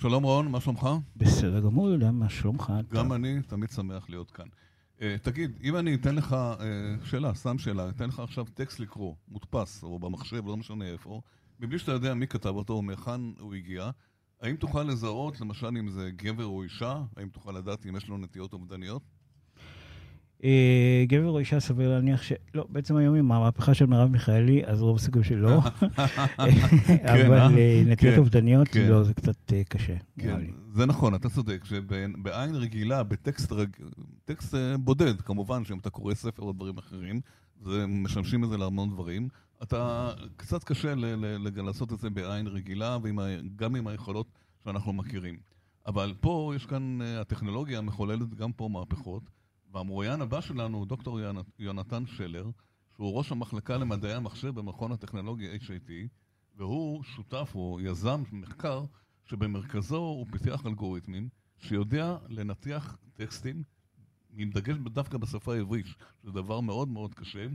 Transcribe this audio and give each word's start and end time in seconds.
שלום 0.00 0.22
רון, 0.22 0.48
מה 0.48 0.60
שלומך? 0.60 0.88
בסדר 1.16 1.60
גמור, 1.60 1.88
יהודה, 1.88 2.10
מה 2.10 2.28
שלומך? 2.28 2.72
גם 2.88 3.12
אני 3.12 3.42
תמיד 3.42 3.70
שמח 3.70 4.10
להיות 4.10 4.30
כאן. 4.30 4.46
Uh, 4.98 5.02
תגיד, 5.22 5.58
אם 5.62 5.76
אני 5.76 5.94
אתן 5.94 6.14
לך, 6.14 6.36
uh, 6.58 7.06
שאלה, 7.06 7.34
סתם 7.34 7.58
שאלה, 7.58 7.88
אתן 7.88 8.08
לך 8.08 8.20
עכשיו 8.20 8.44
טקסט 8.54 8.80
לקרוא, 8.80 9.14
מודפס, 9.28 9.82
או 9.82 9.98
במחשב, 9.98 10.46
לא 10.46 10.56
משנה 10.56 10.84
איפה, 10.84 11.20
מבלי 11.60 11.78
שאתה 11.78 11.92
יודע 11.92 12.14
מי 12.14 12.26
כתב 12.26 12.48
אותו 12.48 12.72
או 12.72 12.82
מהיכן 12.82 13.20
הוא 13.38 13.54
הגיע, 13.54 13.90
האם 14.40 14.56
תוכל 14.56 14.82
לזהות, 14.82 15.40
למשל, 15.40 15.66
אם 15.66 15.88
זה 15.88 16.10
גבר 16.16 16.46
או 16.46 16.62
אישה? 16.62 17.02
האם 17.16 17.28
תוכל 17.28 17.52
לדעת 17.52 17.86
אם 17.86 17.96
יש 17.96 18.08
לו 18.08 18.18
נטיות 18.18 18.52
אובדניות? 18.52 19.02
אה, 20.44 21.04
גבר 21.08 21.28
או 21.28 21.38
אישה 21.38 21.60
סביר 21.60 21.88
להניח 21.88 22.22
ש... 22.22 22.32
לא, 22.54 22.66
בעצם 22.68 22.96
היום 22.96 23.14
עם 23.14 23.32
המהפכה 23.32 23.74
של 23.74 23.86
מרב 23.86 24.10
מיכאלי, 24.10 24.62
אז 24.66 24.82
רוב 24.82 24.96
הסיכוי 24.96 25.24
שלא. 25.24 25.60
כן, 26.86 27.06
אבל 27.06 27.32
אה? 27.32 27.48
אה, 27.58 27.82
נטיות 27.86 28.14
כן, 28.14 28.20
אובדניות, 28.20 28.68
כן. 28.68 28.88
לא, 28.88 29.02
זה 29.02 29.14
קצת 29.14 29.52
קשה. 29.68 29.94
נראה 30.16 30.34
כן, 30.34 30.40
לי. 30.40 30.50
זה 30.74 30.86
נכון, 30.86 31.14
אתה 31.14 31.28
צודק, 31.28 31.64
שבעין 31.64 32.54
רגילה, 32.54 33.02
בטקסט 33.02 33.52
בודד, 34.78 35.20
כמובן 35.20 35.64
שאם 35.64 35.78
אתה 35.78 35.90
קורא 35.90 36.14
ספר 36.14 36.42
או 36.42 36.52
דברים 36.52 36.78
אחרים, 36.78 37.20
זה 37.62 37.86
משמשים 37.86 38.44
את 38.44 38.48
זה 38.48 38.56
להמון 38.56 38.90
דברים, 38.90 39.28
אתה, 39.62 40.10
קצת 40.36 40.64
קשה 40.64 40.94
לעשות 41.56 41.92
את 41.92 41.98
זה 41.98 42.10
בעין 42.10 42.46
רגילה, 42.46 42.98
וגם 43.02 43.76
עם 43.76 43.86
היכולות 43.86 44.26
שאנחנו 44.64 44.92
מכירים. 44.92 45.36
אבל 45.86 46.14
פה 46.20 46.52
יש 46.56 46.66
כאן, 46.66 46.98
הטכנולוגיה 47.20 47.80
מחוללת 47.80 48.34
גם 48.34 48.52
פה 48.52 48.68
מהפכות, 48.68 49.22
והמרואיין 49.72 50.22
הבא 50.22 50.40
שלנו 50.40 50.78
הוא 50.78 50.86
דוקטור 50.86 51.20
יונ- 51.20 51.50
יונתן 51.58 52.06
שלר, 52.06 52.50
שהוא 52.94 53.18
ראש 53.18 53.32
המחלקה 53.32 53.76
למדעי 53.76 54.14
המחשב 54.14 54.48
במכון 54.48 54.92
הטכנולוגי 54.92 55.56
HIT, 55.56 55.90
והוא 56.56 57.02
שותף 57.02 57.52
או 57.54 57.78
יזם 57.80 58.22
מחקר 58.32 58.84
שבמרכזו 59.24 59.96
הוא 59.96 60.26
פיתח 60.32 60.66
אלגוריתמים 60.66 61.28
שיודע 61.58 62.16
לנתח 62.28 62.96
טקסטים 63.14 63.62
עם 64.36 64.50
דגש 64.50 64.76
דווקא 64.76 65.18
בשפה 65.18 65.54
העברית, 65.54 65.86
שזה 65.86 66.32
דבר 66.32 66.60
מאוד 66.60 66.88
מאוד 66.88 67.14
קשה, 67.14 67.46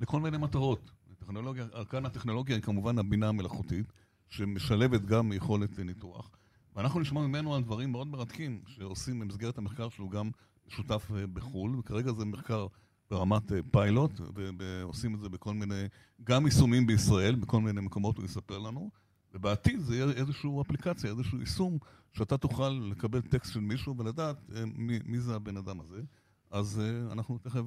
לכל 0.00 0.20
מיני 0.20 0.38
מטרות. 0.38 0.90
הטכנולוגיה, 1.12 1.66
כאן 1.88 2.06
הטכנולוגיה 2.06 2.56
היא 2.56 2.62
כמובן 2.62 2.98
הבינה 2.98 3.28
המלאכותית, 3.28 3.92
שמשלבת 4.28 5.04
גם 5.04 5.32
יכולת 5.32 5.78
ניתוח. 5.78 6.30
ואנחנו 6.76 7.00
נשמע 7.00 7.20
ממנו 7.20 7.54
על 7.54 7.62
דברים 7.62 7.92
מאוד 7.92 8.06
מרתקים 8.06 8.62
שעושים 8.66 9.20
במסגרת 9.20 9.58
המחקר 9.58 9.88
שלו 9.88 10.08
גם 10.08 10.30
שותף 10.72 11.10
אה, 11.16 11.26
בחו"ל, 11.26 11.78
וכרגע 11.78 12.12
זה 12.12 12.24
מחקר 12.24 12.66
ברמת 13.10 13.52
אה, 13.52 13.58
פיילוט, 13.70 14.20
ועושים 14.58 15.14
את 15.14 15.20
זה 15.20 15.28
בכל 15.28 15.54
מיני, 15.54 15.84
גם 16.24 16.46
יישומים 16.46 16.86
בישראל, 16.86 17.34
בכל 17.34 17.60
מיני 17.60 17.80
מקומות 17.80 18.16
הוא 18.16 18.24
יספר 18.24 18.58
לנו, 18.58 18.90
ובעתיד 19.34 19.80
זה 19.80 19.96
יהיה 19.96 20.10
איזושהי 20.10 20.50
אפליקציה, 20.60 21.10
איזשהו 21.10 21.38
יישום, 21.40 21.78
שאתה 22.12 22.38
תוכל 22.38 22.68
לקבל 22.68 23.20
טקסט 23.20 23.52
של 23.52 23.60
מישהו 23.60 23.96
ולדעת 23.98 24.36
אה, 24.54 24.64
מי, 24.66 24.98
מי 25.04 25.20
זה 25.20 25.34
הבן 25.34 25.56
אדם 25.56 25.80
הזה. 25.80 26.02
אז 26.50 26.80
אנחנו 27.12 27.38
תכף 27.38 27.62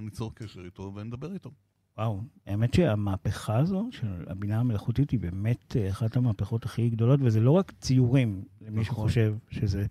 ניצור 0.00 0.34
קשר 0.34 0.64
איתו 0.64 0.92
ונדבר 0.94 1.32
איתו. 1.32 1.50
וואו, 1.98 2.20
האמת 2.46 2.74
שהמהפכה 2.74 3.56
הזו 3.56 3.88
של 3.90 4.24
הבינה 4.26 4.60
המלאכותית 4.60 5.10
היא 5.10 5.20
באמת 5.20 5.76
אה, 5.76 5.90
אחת 5.90 6.16
המהפכות 6.16 6.64
הכי 6.64 6.90
גדולות, 6.90 7.20
וזה 7.22 7.40
לא 7.40 7.50
רק 7.50 7.72
ציורים, 7.80 8.44
למי 8.60 8.80
נכון. 8.80 8.84
שחושב 8.84 9.34
שזה, 9.50 9.86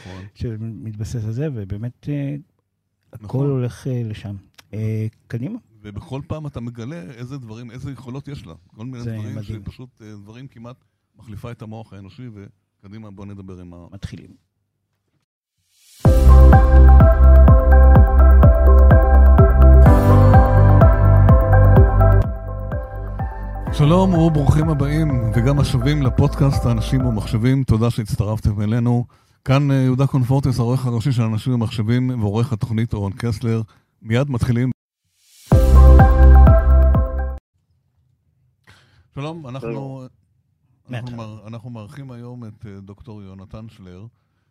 נכון. 0.00 0.24
שמתבסס 0.34 1.24
על 1.24 1.32
זה, 1.32 1.48
ובאמת 1.54 2.08
אה, 2.08 2.36
הכל 3.12 3.24
נכון. 3.24 3.50
הולך 3.50 3.86
אה, 3.86 4.02
לשם. 4.04 4.36
אה, 4.74 5.06
קדימה. 5.26 5.58
ובכל 5.82 6.20
פעם 6.26 6.46
אתה 6.46 6.60
מגלה 6.60 7.02
איזה 7.02 7.38
דברים, 7.38 7.70
איזה 7.70 7.92
יכולות 7.92 8.28
יש 8.28 8.46
לה. 8.46 8.54
כל 8.66 8.84
מיני 8.84 9.04
דברים 9.04 9.36
מדהים. 9.36 9.62
שפשוט, 9.62 10.02
דברים 10.02 10.48
כמעט 10.48 10.84
מחליפה 11.16 11.50
את 11.50 11.62
המוח 11.62 11.92
האנושי, 11.92 12.28
וקדימה 12.34 13.10
בוא 13.10 13.26
נדבר 13.26 13.60
עם 13.60 13.74
ה... 13.74 13.86
מתחילים. 13.92 14.30
שלום 23.84 24.14
וברוכים 24.14 24.68
הבאים 24.68 25.08
וגם 25.34 25.58
השבים 25.58 26.02
לפודקאסט 26.02 26.66
האנשים 26.66 27.06
ומחשבים, 27.06 27.64
תודה 27.64 27.90
שהצטרפתם 27.90 28.62
אלינו. 28.62 29.04
כאן 29.44 29.70
אה, 29.70 29.76
יהודה 29.76 30.06
קונפורטס, 30.06 30.58
העורך 30.58 30.86
הראשי 30.86 31.12
של 31.12 31.22
אנשים 31.22 31.54
ומחשבים 31.54 32.20
ועורך 32.20 32.52
התוכנית 32.52 32.94
אורן 32.94 33.12
קסלר. 33.12 33.62
מיד 34.02 34.30
מתחילים. 34.30 34.70
שלום, 39.14 39.46
אנחנו, 39.46 40.02
אנחנו, 40.90 41.46
אנחנו 41.46 41.70
מארחים 41.70 42.10
היום 42.10 42.44
את 42.44 42.66
אה, 42.66 42.80
דוקטור 42.80 43.22
יונתן 43.22 43.68
שלר, 43.68 44.06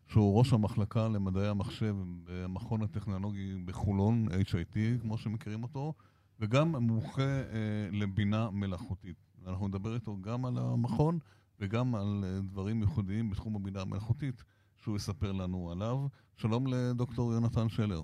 שהוא 0.08 0.40
ראש 0.40 0.53
המחלקה 0.53 1.08
למדעי 1.08 1.48
המחשב 1.48 1.96
במכון 2.24 2.81
הטכנולוגי 2.81 3.56
בחולון, 3.66 4.28
HIT, 4.28 5.02
כמו 5.02 5.18
שמכירים 5.18 5.63
אותו, 5.63 5.94
וגם 6.41 6.75
מומחה 6.75 7.22
אה, 7.22 7.88
לבינה 7.91 8.50
מלאכותית. 8.52 9.18
אנחנו 9.47 9.68
נדבר 9.68 9.96
איתו 9.96 10.18
גם 10.22 10.46
על 10.46 10.57
המכון 10.57 11.19
וגם 11.59 11.96
על 11.96 12.24
אה, 12.24 12.40
דברים 12.41 12.81
ייחודיים 12.81 13.29
בתחום 13.29 13.56
הבינה 13.56 13.81
המלאכותית 13.81 14.44
שהוא 14.75 14.96
יספר 14.96 15.31
לנו 15.31 15.72
עליו. 15.72 15.97
שלום 16.35 16.68
לדוקטור 16.68 17.34
יונתן 17.34 17.69
שלר. 17.69 18.01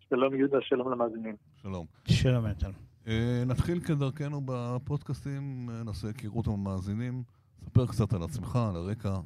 שלום 0.00 0.34
יהודה, 0.34 0.58
שלום 0.60 0.92
למאזינים. 0.92 1.36
שלום. 1.56 1.86
שלום 2.04 2.46
נתן. 2.46 2.70
אה, 3.06 3.42
נתחיל 3.46 3.80
כדרכנו 3.80 4.40
בפודקאסטים, 4.44 5.70
אה, 5.70 5.82
נעשה 5.84 6.08
היכרות 6.08 6.46
עם 6.46 6.52
המאזינים. 6.52 7.22
ספר 7.64 7.86
קצת 7.86 8.12
על 8.12 8.22
עצמך, 8.22 8.56
על 8.56 8.76
הרקע, 8.76 9.08
אה, 9.08 9.20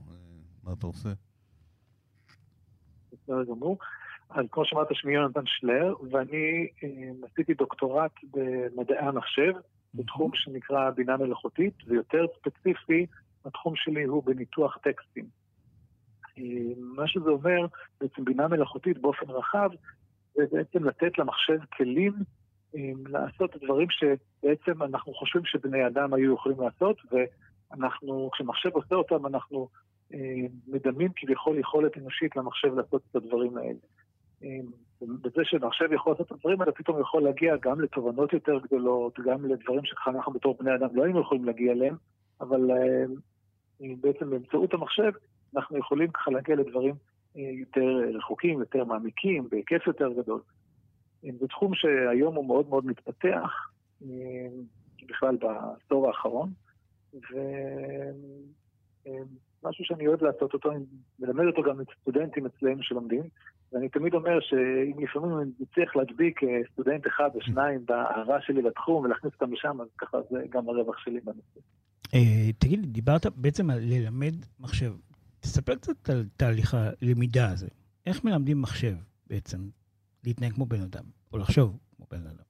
מה 0.65 0.73
אתה 0.73 0.87
עושה. 0.87 1.13
בסדר 3.13 3.45
גמור. 3.45 3.79
אז 4.35 4.45
כמו 4.51 4.65
שאמרת, 4.65 4.87
שמי 4.93 5.15
יונתן 5.15 5.47
שלר, 5.47 5.95
ואני 6.11 6.67
אה, 6.85 6.89
עשיתי 7.33 7.55
דוקטורט 7.55 8.13
במדעי 8.31 8.99
המחשב, 8.99 9.53
בתחום 9.95 10.31
שנקרא 10.35 10.91
בינה 10.91 11.17
מלאכותית, 11.17 11.75
ויותר 11.87 12.27
ספציפי, 12.39 13.07
התחום 13.45 13.77
שלי 13.77 14.03
הוא 14.03 14.23
בניתוח 14.25 14.79
טקסטים. 14.83 15.25
אה, 16.39 16.45
מה 16.77 17.09
שזה 17.09 17.31
אומר, 17.31 17.67
בעצם 18.01 18.25
בינה 18.25 18.49
מלאכותית 18.49 18.99
באופן 18.99 19.31
רחב, 19.31 19.71
זה 20.35 20.45
בעצם 20.53 20.85
לתת 20.85 21.19
למחשב 21.19 21.59
כלים 21.77 22.13
אה, 22.77 22.91
לעשות 23.07 23.57
דברים 23.65 23.89
שבעצם 23.91 24.83
אנחנו 24.83 25.15
חושבים 25.15 25.45
שבני 25.45 25.87
אדם 25.87 26.15
היו 26.15 26.35
יכולים 26.35 26.61
לעשות, 26.61 26.97
ואנחנו, 27.11 28.31
כשמחשב 28.33 28.71
עושה 28.73 28.95
אותם, 28.95 29.27
אנחנו 29.27 29.69
מדמים 30.69 31.09
כביכול 31.17 31.59
יכולת 31.59 31.99
אנושית 31.99 32.37
למחשב 32.37 32.75
לעשות 32.75 33.03
את 33.11 33.17
הדברים 33.17 33.57
האלה. 33.57 33.79
בזה 35.03 35.45
שמחשב 35.45 35.93
יכול 35.93 36.13
לעשות 36.13 36.27
את 36.27 36.33
הדברים 36.33 36.61
האלה, 36.61 36.73
פתאום 36.73 37.01
יכול 37.01 37.23
להגיע 37.23 37.57
גם 37.57 37.81
לתובנות 37.81 38.33
יותר 38.33 38.59
גדולות, 38.59 39.21
גם 39.21 39.45
לדברים 39.45 39.85
שככה 39.85 40.11
אנחנו 40.11 40.33
בתור 40.33 40.57
בני 40.61 40.75
אדם 40.75 40.89
לא 40.93 41.05
היינו 41.05 41.21
יכולים 41.21 41.45
להגיע 41.45 41.73
אליהם, 41.73 41.97
אבל 42.41 42.71
אה, 42.71 43.05
בעצם 44.01 44.31
באמצעות 44.31 44.75
המחשב 44.75 45.13
אנחנו 45.57 45.79
יכולים 45.79 46.11
ככה 46.11 46.31
להגיע 46.31 46.57
לדברים 46.57 46.95
אה, 47.37 47.43
יותר 47.43 48.01
רחוקים, 48.15 48.61
יותר 48.61 48.85
מעמיקים, 48.85 49.49
בהיקף 49.51 49.87
יותר 49.87 50.13
גדול. 50.13 50.41
זה 51.23 51.49
תחום 51.49 51.75
שהיום 51.75 52.35
הוא 52.35 52.47
מאוד 52.47 52.69
מאוד 52.69 52.87
מתפתח, 52.87 53.71
אה, 54.03 54.49
בכלל 55.09 55.37
בעשור 55.37 56.09
האחרון, 56.09 56.51
ומשהו 57.15 57.25
שאני 59.85 60.07
אוהב 60.07 60.23
לעשות 60.23 60.55
אותו, 60.55 60.73
אני 60.73 60.85
מלמד 61.19 61.45
אותו 61.45 61.63
גם 61.63 61.81
את 61.81 61.87
סטודנטים 62.01 62.47
אצלנו 62.47 62.83
שלומדים, 62.83 63.23
ואני 63.73 63.89
תמיד 63.89 64.15
אומר 64.15 64.41
שאם 64.41 65.05
לפעמים 65.05 65.39
אני 65.39 65.51
מצליח 65.61 65.97
להדביק 65.97 66.43
אה, 66.45 66.49
סטודנט 66.73 67.07
אחד 67.07 67.31
או 67.35 67.41
שניים 67.41 67.87
באהבה 67.87 68.41
שלי 68.41 68.63
לתחום 68.63 69.05
ולהכניס 69.05 69.33
אותם 69.35 69.53
לשם, 69.53 69.81
אז 69.81 69.89
ככה 69.99 70.19
זה 70.31 70.45
גם 70.51 70.69
הרווח 70.69 70.99
שלי 70.99 71.21
בנושא. 71.21 71.61
אה, 72.15 72.53
תגיד, 72.59 72.93
דיברת 72.93 73.27
בעצם 73.37 73.71
על 73.71 73.79
ללמד 73.79 74.35
מחשב. 74.61 74.93
תספר 75.41 75.75
קצת 75.75 76.11
על 76.11 76.25
תהליך 76.37 76.75
הלמידה 76.75 77.51
הזה. 77.51 77.69
איך 78.07 78.25
מלמדים 78.25 78.63
מחשב 78.63 78.95
בעצם 79.27 79.59
להתנהג 80.25 80.53
כמו 80.53 80.67
בן 80.67 80.81
אדם, 80.81 81.05
או 81.33 81.39
לחשוב 81.39 81.79
כמו 81.97 82.07
בן 82.11 82.27
אדם? 82.27 82.45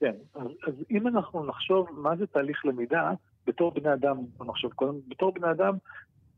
כן, 0.00 0.14
אז, 0.34 0.46
אז 0.66 0.74
אם 0.90 1.08
אנחנו 1.08 1.46
נחשוב 1.46 1.88
מה 1.92 2.16
זה 2.16 2.26
תהליך 2.26 2.66
למידה, 2.66 3.12
בתור 3.46 3.70
בני 3.70 3.92
אדם, 3.92 4.16
בוא 4.36 4.46
נחשוב 4.46 4.72
קודם, 4.72 4.94
בתור 5.08 5.32
בני 5.32 5.50
אדם, 5.50 5.74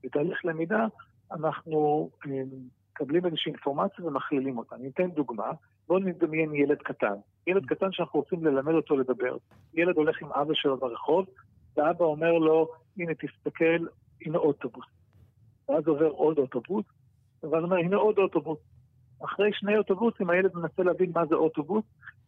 בתהליך 0.05 0.45
למידה, 0.45 0.87
אנחנו 1.33 2.11
אה, 2.27 2.43
מקבלים 3.01 3.27
איזושהי 3.27 3.53
אינפורמציה 3.53 4.07
ומכלילים 4.07 4.59
אותה. 4.59 4.77
אני 4.77 4.89
אתן 4.89 5.11
דוגמה, 5.11 5.51
בואו 5.89 5.99
נדמיין 5.99 6.55
ילד 6.55 6.79
קטן. 6.79 7.15
ילד 7.47 7.67
קטן 7.67 7.93
שאנחנו 7.93 8.21
רוצים 8.21 8.45
ללמד 8.45 8.75
אותו 8.75 8.97
לדבר. 8.97 9.37
ילד 9.75 9.97
הולך 9.97 10.23
עם 10.23 10.33
אבא 10.33 10.55
שלו 10.55 10.77
ברחוב, 10.77 11.27
ואבא 11.77 12.05
אומר 12.05 12.33
לו, 12.33 12.69
הנה 12.99 13.13
תסתכל, 13.15 13.87
הנה 14.27 14.39
אוטובוס. 14.39 14.87
ואז 15.69 15.87
עובר 15.89 16.09
עוד 16.09 16.39
אוטובוס, 16.39 16.85
ואז 17.43 17.65
אומר, 17.65 17.77
הנה 17.77 17.97
עוד 17.97 18.19
אוטובוס. 18.19 18.59
אחרי 19.25 19.51
שני 19.53 19.77
אוטובוסים 19.77 20.31
הילד 20.31 20.51
מנסה 20.55 20.83
להבין 20.83 21.11
מה 21.15 21.27
זה 21.27 21.35
אוטובוס, 21.35 21.85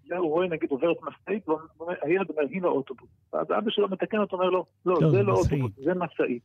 והוא 0.08 0.30
רואה 0.30 0.48
נגיד 0.48 0.70
עוברת 0.70 0.96
משאית, 1.02 1.48
והילד 1.48 2.30
אומר, 2.30 2.42
הנה 2.50 2.68
אוטובוס. 2.68 3.08
ואז 3.32 3.46
אבא 3.58 3.70
שלו 3.70 3.88
מתקן 3.88 4.18
אותו, 4.18 4.36
אומר 4.36 4.50
לו, 4.50 4.64
לא, 4.86 4.94
לא 5.00 5.10
זה 5.10 5.22
לא 5.22 5.32
אוטובוס, 5.32 5.72
זה 5.76 5.94
משאית. 5.94 6.44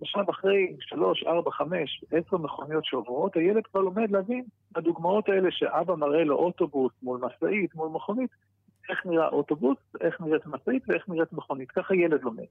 עכשיו 0.00 0.30
אחרי 0.30 0.76
שלוש, 0.80 1.24
ארבע, 1.26 1.50
חמש, 1.50 2.04
עשר 2.10 2.36
מכוניות 2.36 2.84
שעוברות, 2.84 3.36
הילד 3.36 3.66
כבר 3.66 3.80
לומד 3.80 4.10
להבין 4.10 4.44
בדוגמאות 4.72 5.28
האלה 5.28 5.48
שאבא 5.50 5.94
מראה 5.94 6.24
לו 6.24 6.36
אוטובוס 6.36 6.92
מול 7.02 7.20
משאית, 7.20 7.74
מול 7.74 7.88
מכונית, 7.88 8.30
איך 8.88 9.06
נראה 9.06 9.28
אוטובוס, 9.28 9.78
איך 10.00 10.20
נראית 10.20 10.46
משאית 10.46 10.82
ואיך 10.88 11.08
נראית 11.08 11.32
מכונית. 11.32 11.70
ככה 11.70 11.94
ילד 11.94 12.22
לומד. 12.22 12.44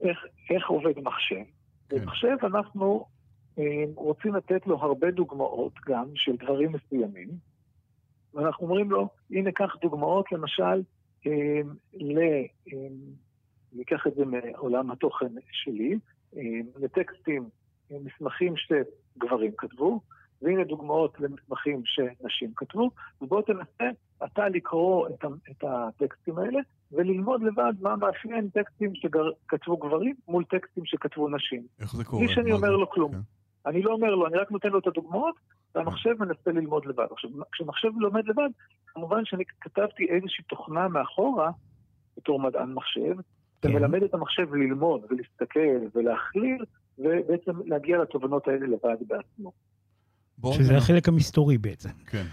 איך, 0.00 0.26
איך 0.50 0.68
עובד 0.68 0.98
מחשב. 0.98 1.44
כן. 1.88 1.96
במחשב 1.96 2.36
אנחנו 2.42 3.06
אה, 3.58 3.84
רוצים 3.94 4.34
לתת 4.34 4.66
לו 4.66 4.78
הרבה 4.78 5.10
דוגמאות 5.10 5.72
גם 5.86 6.06
של 6.14 6.36
דברים 6.36 6.72
מסוימים, 6.72 7.28
ואנחנו 8.34 8.66
אומרים 8.66 8.90
לו, 8.90 9.08
הנה 9.30 9.52
קח 9.52 9.76
דוגמאות 9.80 10.32
למשל 10.32 10.82
אה, 11.26 11.60
ל... 11.94 12.18
אה, 12.72 12.88
ניקח 13.72 14.06
את 14.06 14.14
זה 14.14 14.24
מעולם 14.24 14.90
התוכן 14.90 15.32
שלי, 15.50 15.98
אה, 16.36 16.42
לטקסטים, 16.76 17.48
אה, 17.92 17.96
מסמכים 18.04 18.54
שגברים 18.56 19.52
כתבו, 19.58 20.00
והנה 20.42 20.64
דוגמאות 20.64 21.20
למסמכים 21.20 21.82
שנשים 21.84 22.52
כתבו, 22.56 22.90
ובואו 23.20 23.42
תנסה 23.42 23.90
אתה 24.24 24.48
לקרוא 24.48 25.08
את, 25.08 25.24
את 25.50 25.64
הטקסטים 25.64 26.38
האלה 26.38 26.60
וללמוד 26.92 27.42
לבד 27.42 27.72
מה 27.80 27.96
מאפיין 27.96 28.48
טקסטים 28.48 28.92
שכתבו 28.94 29.76
גברים 29.76 30.14
מול 30.28 30.44
טקסטים 30.44 30.84
שכתבו 30.84 31.28
נשים. 31.28 31.62
איך 31.80 31.96
זה 31.96 32.04
קורה? 32.04 32.24
בלי 32.24 32.34
שאני 32.34 32.52
אומר 32.52 32.68
זה? 32.68 32.76
לו 32.76 32.90
כלום. 32.90 33.12
כן. 33.12 33.18
אני 33.66 33.82
לא 33.82 33.92
אומר 33.92 34.14
לו, 34.14 34.26
אני 34.26 34.36
רק 34.36 34.50
נותן 34.50 34.68
לו 34.68 34.78
את 34.78 34.86
הדוגמאות, 34.86 35.34
והמחשב 35.74 36.14
כן. 36.18 36.24
מנסה 36.24 36.50
ללמוד 36.50 36.86
לבד. 36.86 37.06
עכשיו, 37.10 37.30
כשמחשב 37.52 37.88
לומד 37.96 38.28
לבד, 38.28 38.48
כמובן 38.86 39.24
שאני 39.24 39.44
כתבתי 39.60 40.06
איזושהי 40.08 40.44
תוכנה 40.44 40.88
מאחורה, 40.88 41.50
בתור 42.16 42.40
מדען 42.40 42.72
מחשב, 42.72 43.14
כן. 43.62 43.68
שמלמד 43.68 44.02
את 44.02 44.14
המחשב 44.14 44.54
ללמוד 44.54 45.00
ולהסתכל 45.10 45.98
ולהכליל, 45.98 46.64
ובעצם 46.98 47.52
להגיע 47.64 47.98
לתובנות 47.98 48.48
האלה 48.48 48.66
לבד 48.66 48.96
בעצמו. 49.08 49.52
שזה 50.52 50.68
רגע... 50.68 50.76
החלק 50.76 51.08
המסתורי 51.08 51.58
בעצם. 51.58 51.88
כן, 52.06 52.24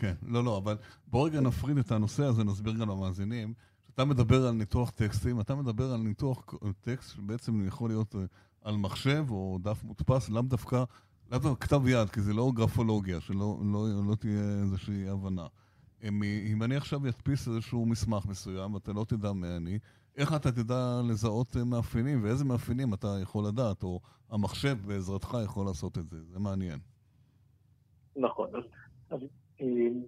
כן. 0.00 0.14
לא, 0.28 0.44
לא, 0.44 0.58
אבל 0.64 0.76
בוא 1.06 1.26
רגע 1.28 1.40
נפריד 1.40 1.78
את 1.78 1.92
הנושא 1.92 2.22
הזה, 2.22 2.44
נסביר 2.44 2.72
גם 2.72 2.90
למאזינים. 2.90 3.54
כשאתה 3.84 4.04
מדבר 4.04 4.46
על 4.46 4.54
ניתוח 4.54 4.90
טקסטים, 4.90 5.40
אתה 5.40 5.54
מדבר 5.54 5.92
על 5.92 6.00
ניתוח 6.00 6.54
טקסט 6.80 7.16
שבעצם 7.16 7.66
יכול 7.66 7.90
להיות 7.90 8.14
אה, 8.14 8.20
על 8.62 8.76
מחשב 8.76 9.24
או 9.30 9.58
דף 9.62 9.84
מודפס, 9.84 10.30
לאו 10.30 10.42
דווקא, 10.42 10.84
לאו 11.32 11.38
דווקא 11.38 11.66
כתב 11.66 11.88
יד, 11.88 12.08
כי 12.08 12.20
זה 12.20 12.32
לא 12.32 12.50
גרפולוגיה, 12.54 13.20
שלא 13.20 13.58
לא, 13.72 13.86
לא 14.08 14.14
תהיה 14.14 14.60
איזושהי 14.62 15.08
הבנה. 15.08 15.46
אם 16.52 16.62
אני 16.62 16.76
עכשיו 16.76 17.06
אדפיס 17.08 17.48
איזשהו 17.48 17.86
מסמך 17.86 18.26
מסוים, 18.26 18.74
ואתה 18.74 18.92
לא 18.92 19.04
תדע 19.08 19.32
מי 19.32 19.46
אני, 19.56 19.78
איך 20.16 20.34
אתה 20.36 20.52
תדע 20.52 21.00
לזהות 21.10 21.56
אה, 21.56 21.64
מאפיינים, 21.64 22.24
ואיזה 22.24 22.44
מאפיינים 22.44 22.94
אתה 22.94 23.08
יכול 23.22 23.44
לדעת, 23.48 23.82
או 23.82 24.00
המחשב 24.30 24.76
בעזרתך 24.86 25.36
יכול 25.44 25.66
לעשות 25.66 25.98
את 25.98 26.08
זה, 26.08 26.16
זה 26.32 26.38
מעניין. 26.38 26.78
נכון, 28.16 28.48
אז, 28.54 28.62
אז 29.10 29.20
אה, 29.60 29.66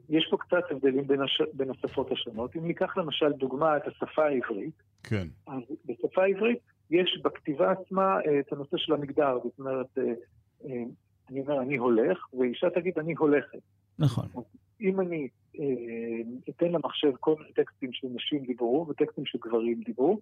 יש 0.08 0.28
פה 0.30 0.36
קצת 0.36 0.62
הבדלים 0.70 1.06
בין, 1.06 1.22
הש... 1.22 1.42
בין 1.52 1.70
השפות 1.70 2.12
השונות. 2.12 2.56
אם 2.56 2.66
ניקח 2.66 2.96
למשל 2.96 3.32
דוגמה 3.32 3.76
את 3.76 3.82
השפה 3.86 4.24
העברית, 4.24 4.82
כן. 5.02 5.26
אז 5.46 5.62
בשפה 5.86 6.22
העברית 6.22 6.58
יש 6.90 7.20
בכתיבה 7.24 7.72
עצמה 7.72 8.16
אה, 8.26 8.40
את 8.40 8.52
הנושא 8.52 8.76
של 8.76 8.92
המגדר, 8.92 9.38
זאת 9.44 9.58
אומרת, 9.58 9.98
אני 11.30 11.40
אומר 11.40 11.62
אני 11.62 11.76
הולך, 11.76 12.34
ואישה 12.34 12.70
תגיד 12.70 12.98
אני 12.98 13.14
הולכת. 13.14 13.58
נכון. 13.98 14.26
אם 14.80 15.00
אני 15.00 15.28
אה, 15.58 15.64
אתן 16.48 16.66
למחשב 16.66 17.12
כל 17.20 17.34
מיני 17.38 17.52
טקסטים 17.52 17.92
של 17.92 18.06
נשים 18.14 18.44
דיברו 18.44 18.86
וטקסטים 18.88 19.26
של 19.26 19.38
גברים 19.38 19.82
דיברו 19.84 20.20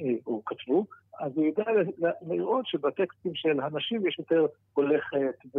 אה, 0.00 0.06
או 0.26 0.42
כתבו, 0.44 0.86
אז 1.20 1.32
הוא 1.34 1.44
יודע 1.44 1.64
לראות 2.22 2.66
שבטקסטים 2.66 3.34
של 3.34 3.60
הנשים 3.60 4.06
יש 4.06 4.18
יותר 4.18 4.46
הולכת 4.74 5.38
ו... 5.54 5.58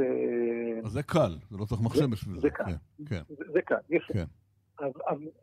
אז 0.86 0.92
זה 0.92 1.04
קל, 1.04 1.36
זה 1.50 1.57
לא 1.57 1.66
צריך 1.66 1.81
מחשב 1.81 2.06
בשביל 2.06 2.36
זה. 2.36 2.42
זה 2.42 2.50
קל, 2.50 2.63
כן, 2.63 3.06
כן. 3.06 3.22
זה 3.54 3.62
קל, 3.62 3.75
יפה. 3.90 4.13
כן. 4.13 4.25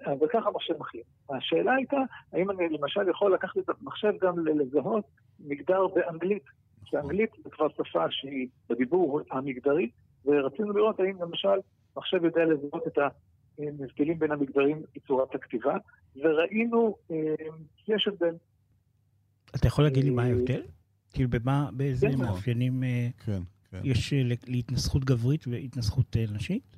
אז 0.06 0.18
ככה 0.32 0.48
המחשב 0.48 0.74
מחליט. 0.78 1.06
השאלה 1.30 1.74
הייתה, 1.74 1.96
האם 2.32 2.50
אני 2.50 2.68
למשל 2.68 3.08
יכול 3.08 3.34
לקחת 3.34 3.58
את 3.58 3.68
המחשב 3.80 4.12
גם 4.20 4.46
לזהות 4.46 5.04
מגדר 5.40 5.86
באנגלית, 5.86 6.42
שאנגלית 6.84 7.30
זה 7.44 7.50
כבר 7.50 7.68
שפה 7.68 8.04
שהיא 8.10 8.48
בדיבור 8.68 9.20
המגדרי, 9.30 9.90
ורצינו 10.24 10.72
לראות 10.72 11.00
האם 11.00 11.22
למשל 11.22 11.58
מחשב 12.00 12.24
יודע 12.24 12.44
לזהות 12.44 12.86
את 12.86 12.98
ההבדלים 12.98 14.18
בין 14.18 14.32
המגדרים 14.32 14.82
בצורת 14.94 15.34
הכתיבה, 15.34 15.76
וראינו 16.16 16.96
שיש 17.76 18.08
אה, 18.08 18.12
הבדל. 18.12 18.34
אתה 19.56 19.66
יכול 19.66 19.84
להגיד 19.84 20.04
לי 20.04 20.10
מה 20.10 20.22
ההבדל? 20.22 20.62
כאילו 21.14 21.30
במה, 21.30 21.68
באיזה 21.72 22.08
כן, 22.08 22.18
מאפיינים 22.18 22.84
אה, 22.84 23.08
כן, 23.26 23.40
כן. 23.70 23.80
יש 23.84 24.12
אה, 24.12 24.22
להתנסחות 24.46 25.04
גברית 25.04 25.46
והתנסחות 25.46 26.16
נשית? 26.34 26.76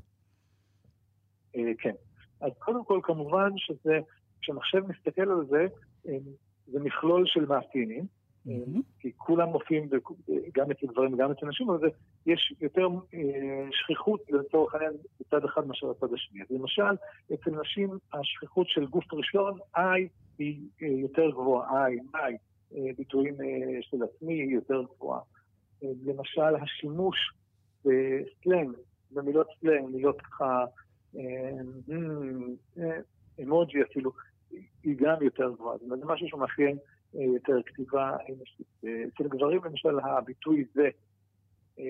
כן. 1.79 1.95
אז 2.41 2.51
קודם 2.59 2.85
כל, 2.85 3.01
כמובן 3.03 3.51
שזה, 3.57 3.99
כשמחשב 4.41 4.83
מסתכל 4.89 5.31
על 5.31 5.47
זה, 5.51 5.67
זה 6.67 6.81
מכלול 6.81 7.27
של 7.27 7.47
מאפיינים. 7.47 8.07
כי 8.99 9.13
כולם 9.17 9.49
מופיעים 9.49 9.89
גם 10.55 10.71
אצל 10.71 10.87
גברים 10.87 11.15
וגם 11.15 11.31
אצל 11.31 11.47
נשים, 11.47 11.71
אבל 11.71 11.91
יש 12.27 12.55
יותר 12.61 12.89
אה, 13.15 13.69
שכיחות 13.71 14.21
לצורך 14.31 14.75
העניין 14.75 14.93
בצד 15.21 15.45
אחד 15.45 15.67
מאשר 15.67 15.93
בצד 15.93 16.15
השני. 16.15 16.43
אז 16.43 16.47
למשל, 16.51 16.97
אצל 17.35 17.51
נשים 17.51 17.91
השכיחות 18.13 18.69
של 18.69 18.87
גוף 18.87 19.05
ראשון, 19.13 19.59
I 19.77 19.81
היא 20.39 20.61
אה, 20.83 20.87
יותר 20.87 21.31
גבוהה, 21.31 21.87
I, 21.89 22.17
I, 22.17 22.19
אה, 22.75 22.91
ביטויים 22.97 23.35
של 23.81 24.03
עצמי 24.03 24.35
היא 24.35 24.55
יותר 24.55 24.83
גבוהה. 24.97 25.21
למשל, 25.83 26.57
השימוש 26.63 27.19
בסלנג, 27.85 28.77
במילות 29.11 29.47
סלנג, 29.61 29.89
מילות 29.95 30.21
ככה, 30.23 30.65
אמוג'י 33.43 33.83
אפילו, 33.83 34.13
היא 34.83 34.97
גם 34.97 35.23
יותר 35.23 35.53
גבוהה. 35.55 35.79
זה 35.79 36.07
משהו 36.07 36.29
שמאפיין 36.29 36.77
יותר 37.15 37.63
כתיבה 37.67 38.17
אנושית. 38.29 38.85
אצל 38.85 39.29
גברים 39.29 39.61
למשל 39.65 40.01
הביטוי 40.01 40.65
זה 40.75 40.89
אה, 41.79 41.85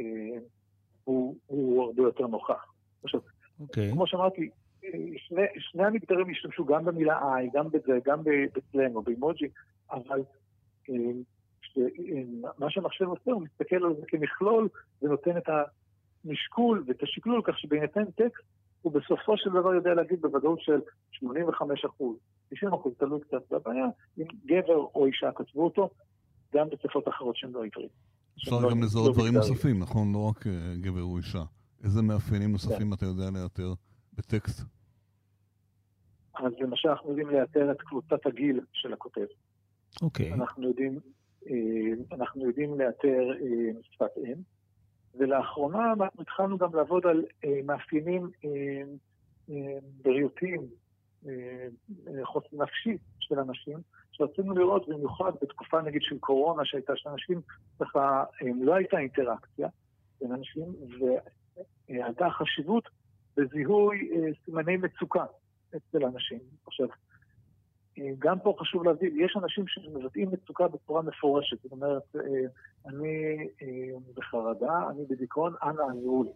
הוא, 1.05 1.37
הוא 1.47 1.83
הרבה 1.83 2.03
יותר 2.03 2.27
נוכח. 2.27 2.73
עכשיו, 3.05 3.21
okay. 3.21 3.63
אוקיי. 3.63 3.91
כמו 3.93 4.07
שאמרתי, 4.07 4.51
שני, 5.17 5.43
שני 5.59 5.85
המגדרים 5.85 6.31
השתמשו 6.31 6.65
גם 6.65 6.85
במילה 6.85 7.21
I, 7.21 7.57
גם 7.57 7.69
בזה, 7.71 7.99
גם 8.05 8.23
בסלנג 8.25 8.95
או 8.95 9.03
באימוג'י, 9.03 9.49
אבל 9.91 10.23
אה, 10.91 10.95
ש, 11.63 11.79
אה, 11.79 12.23
מה 12.59 12.71
שהמחשב 12.71 13.05
עושה, 13.05 13.31
הוא 13.31 13.43
מסתכל 13.43 13.85
על 13.85 13.95
זה 14.01 14.07
כמכלול 14.09 14.69
ונותן 15.03 15.37
את 15.37 15.49
המשקול 16.25 16.85
ואת 16.87 17.03
השקלול, 17.03 17.41
כך 17.45 17.59
שבהינתן 17.59 18.05
טקסט, 18.05 18.45
הוא 18.83 18.93
בסופו 18.93 19.37
של 19.37 19.51
דבר 19.51 19.75
יודע 19.75 19.95
להגיד 19.95 20.21
בוודאות 20.21 20.61
של 20.61 20.81
85 21.11 21.85
אחוז. 21.85 22.17
90 22.49 22.73
אחוז, 22.73 22.93
תלוי 22.99 23.21
קצת 23.21 23.43
בבעיה, 23.51 23.87
אם 24.19 24.25
גבר 24.47 24.77
או 24.95 25.07
אישה 25.07 25.31
כתבו 25.37 25.65
אותו, 25.65 25.91
גם 26.55 26.67
בשפות 26.71 27.09
אחרות 27.09 27.37
שהן 27.37 27.51
לא 27.51 27.65
עברית. 27.65 27.93
אפשר 28.39 28.59
לא 28.63 28.71
גם 28.71 28.83
לזהות 28.83 29.15
דברים 29.15 29.35
נוספים, 29.35 29.81
נכון? 29.81 30.13
לא 30.13 30.29
רק 30.29 30.47
אה, 30.47 30.53
גבר 30.81 31.03
או 31.03 31.17
אישה. 31.17 31.43
איזה 31.85 32.03
מאפיינים 32.03 32.53
נוספים 32.53 32.89
כן. 32.89 32.93
אתה 32.93 33.07
יודע 33.07 33.25
לאתר 33.31 33.73
בטקסט? 34.15 34.63
אז 36.35 36.53
למשל 36.59 36.89
אנחנו 36.89 37.09
יודעים 37.09 37.31
לאתר 37.31 37.73
את 37.73 37.83
קבוצת 37.83 38.27
הגיל 38.27 38.61
של 38.73 38.93
הכותב. 38.93 39.27
אוקיי. 40.03 40.33
אנחנו 40.33 40.69
יודעים, 40.69 40.99
אה, 41.47 42.17
אנחנו 42.17 42.47
יודעים 42.47 42.81
לאתר 42.81 43.31
אה, 43.41 43.81
שפת 43.83 44.11
אם, 44.17 44.35
ולאחרונה 45.15 45.95
התחלנו 46.19 46.59
גם 46.59 46.75
לעבוד 46.75 47.07
על 47.07 47.25
מאפיינים 47.65 48.31
בריאותיים 50.03 50.61
אה, 51.27 51.67
חוסן 52.25 52.63
נפשי 52.63 52.97
של 53.19 53.39
אנשים, 53.39 53.79
שרצינו 54.13 54.55
לראות 54.55 54.89
במיוחד 54.89 55.33
בתקופה 55.43 55.83
נגיד 55.83 56.03
של 56.03 56.19
קורונה 56.19 56.65
שהייתה 56.65 56.93
של 56.97 57.09
אנשים, 57.09 57.41
ככה 57.81 58.25
לא 58.63 58.75
הייתה 58.75 58.99
אינטראקציה 58.99 59.69
בין 60.21 60.33
אנשים, 60.33 60.67
והייתה 61.89 62.31
חשיבות 62.31 62.89
בזיהוי 63.37 64.11
אה, 64.13 64.31
סימני 64.45 64.77
מצוקה 64.77 65.25
אצל 65.77 66.05
אנשים. 66.05 66.39
עכשיו, 66.67 66.87
אה, 66.87 66.95
גם 68.19 68.39
פה 68.41 68.55
חשוב 68.59 68.85
להבין, 68.85 69.21
יש 69.21 69.37
אנשים 69.43 69.65
שמבטאים 69.67 70.31
מצוקה 70.31 70.69
בצורה 70.69 71.03
מפורשת, 71.03 71.63
זאת 71.63 71.73
אומרת, 71.73 72.17
אני 72.87 73.49
בחרדה, 74.15 74.89
אני 74.91 75.05
בדיכאון, 75.09 75.55
אנא 75.63 75.83
עזרו 75.83 76.25
לי. 76.25 76.31